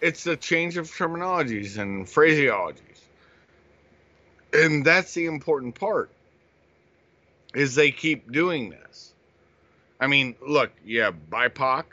[0.00, 2.76] It's the change of terminologies and phraseologies.
[4.52, 6.10] And that's the important part.
[7.54, 9.12] Is they keep doing this.
[10.00, 11.84] I mean, look, you have BIPOC.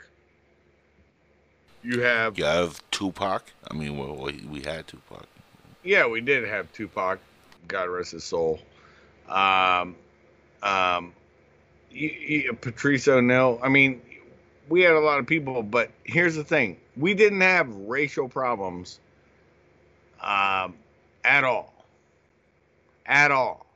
[1.82, 3.52] You have You have Tupac.
[3.70, 5.26] I mean, well, we, we had Tupac.
[5.82, 7.18] Yeah, we did have Tupac.
[7.68, 8.58] God rest his soul.
[9.28, 9.94] Um,
[10.62, 11.12] um,
[11.90, 13.60] you, you, Patrice O'Neal.
[13.62, 14.02] I mean,
[14.68, 18.98] we had a lot of people, but here's the thing: we didn't have racial problems
[20.20, 20.74] um,
[21.24, 21.72] at all,
[23.06, 23.66] at all.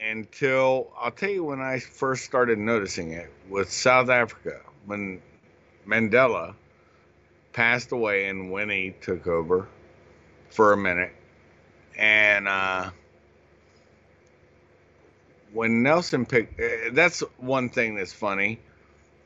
[0.00, 5.22] Until I'll tell you when I first started noticing it with South Africa when
[5.86, 6.54] Mandela
[7.52, 9.68] passed away and Winnie took over
[10.50, 11.12] for a minute,
[11.98, 12.90] and uh,
[15.52, 18.58] when Nelson picked, uh, that's one thing that's funny.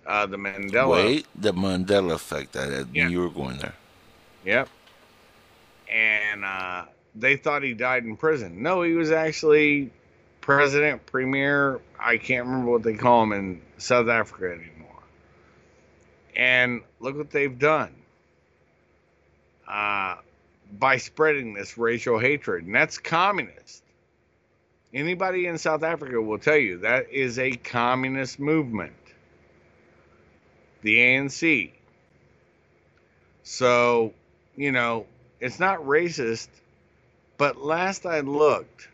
[0.07, 1.05] Uh, the Mandela.
[1.05, 2.53] Wait, the Mandela effect.
[2.53, 3.09] That yeah.
[3.09, 3.75] you were going there.
[4.45, 4.69] Yep.
[5.93, 8.63] And uh, they thought he died in prison.
[8.63, 9.91] No, he was actually
[10.41, 11.81] president, premier.
[11.99, 15.03] I can't remember what they call him in South Africa anymore.
[16.37, 17.95] And look what they've done.
[19.67, 20.17] Uh,
[20.73, 23.83] by spreading this racial hatred, and that's communist.
[24.93, 28.95] Anybody in South Africa will tell you that is a communist movement.
[30.83, 31.73] The ANC.
[33.43, 34.13] So,
[34.57, 35.07] you know,
[35.41, 36.49] it's not racist,
[37.37, 38.89] but last I looked,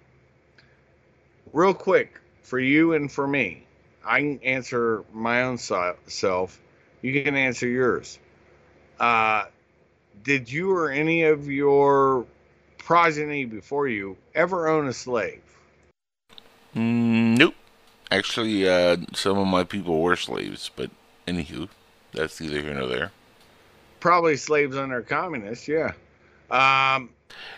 [1.52, 3.64] real quick, for you and for me,
[4.04, 6.60] I can answer my own self.
[7.00, 8.18] You can answer yours.
[8.98, 9.44] Uh,
[10.22, 12.26] did you or any of your
[12.78, 15.42] progeny before you ever own a slave?
[16.74, 17.54] Mm, nope.
[18.10, 20.90] Actually, uh, some of my people were slaves, but
[21.26, 21.68] anywho,
[22.12, 23.10] that's either here nor there.
[24.00, 25.92] Probably slaves under communists, yeah.
[26.50, 27.10] Um,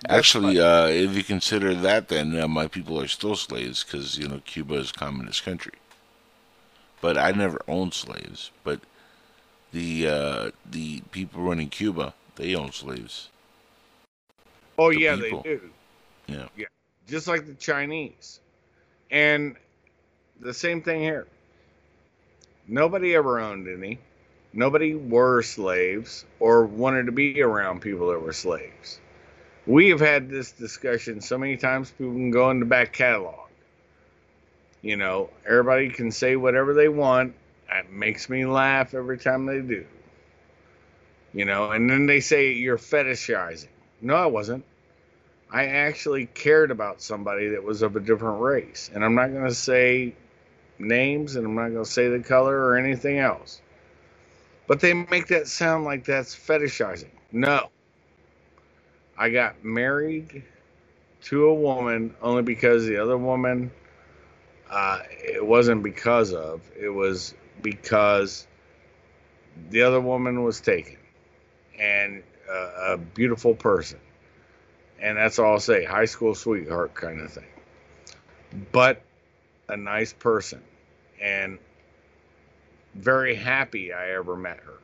[0.08, 4.28] Actually, uh, if you consider that, then uh, my people are still slaves because you
[4.28, 5.72] know Cuba is a communist country.
[7.00, 8.50] But I never owned slaves.
[8.62, 8.80] But
[9.72, 13.30] the uh, the people running Cuba, they own slaves.
[14.78, 15.42] Oh the yeah, people.
[15.42, 15.70] they do.
[16.26, 16.48] Yeah.
[16.56, 16.66] Yeah.
[17.06, 18.40] Just like the Chinese.
[19.10, 19.56] And
[20.40, 21.26] the same thing here.
[22.66, 23.98] Nobody ever owned any.
[24.52, 29.00] Nobody were slaves or wanted to be around people that were slaves.
[29.66, 33.48] We have had this discussion so many times, people can go in the back catalog.
[34.82, 37.34] You know, everybody can say whatever they want.
[37.72, 39.86] It makes me laugh every time they do.
[41.34, 43.68] You know, and then they say you're fetishizing.
[44.00, 44.64] No, I wasn't.
[45.50, 48.88] I actually cared about somebody that was of a different race.
[48.94, 50.14] And I'm not going to say
[50.78, 53.60] names and I'm not going to say the color or anything else.
[54.68, 57.10] But they make that sound like that's fetishizing.
[57.32, 57.68] No.
[59.18, 60.44] I got married
[61.24, 63.72] to a woman only because the other woman,
[64.70, 68.46] uh, it wasn't because of, it was because
[69.70, 70.96] the other woman was taken
[71.78, 74.00] and uh, a beautiful person.
[75.00, 77.44] And that's all I'll say high school sweetheart kind of thing.
[78.72, 79.02] But
[79.68, 80.62] a nice person
[81.20, 81.58] and
[82.94, 84.78] very happy I ever met her.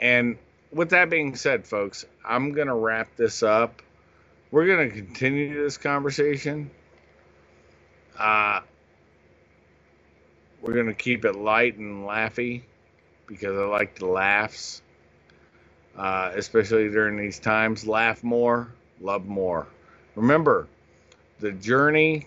[0.00, 0.38] And
[0.72, 3.82] with that being said, folks, I'm going to wrap this up.
[4.50, 6.70] We're going to continue this conversation.
[8.18, 8.60] Uh,
[10.62, 12.62] we're going to keep it light and laughy
[13.26, 14.82] because I like the laughs,
[15.98, 17.86] uh, especially during these times.
[17.86, 19.66] Laugh more, love more.
[20.14, 20.68] Remember,
[21.40, 22.26] the journey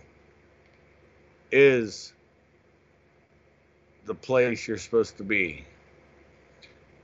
[1.51, 2.13] is
[4.05, 5.65] the place you're supposed to be.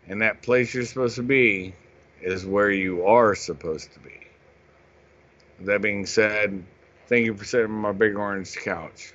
[0.08, 1.74] And that place you're supposed to be
[2.22, 4.28] is where you are supposed to be.
[5.62, 6.64] That being said,
[7.08, 9.14] thank you for sitting on my big orange couch.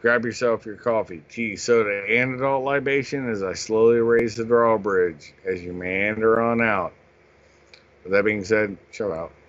[0.00, 5.34] Grab yourself your coffee, tea, soda, and adult libation as I slowly raise the drawbridge
[5.44, 6.92] as you meander on out.
[8.04, 9.32] With that being said, show out.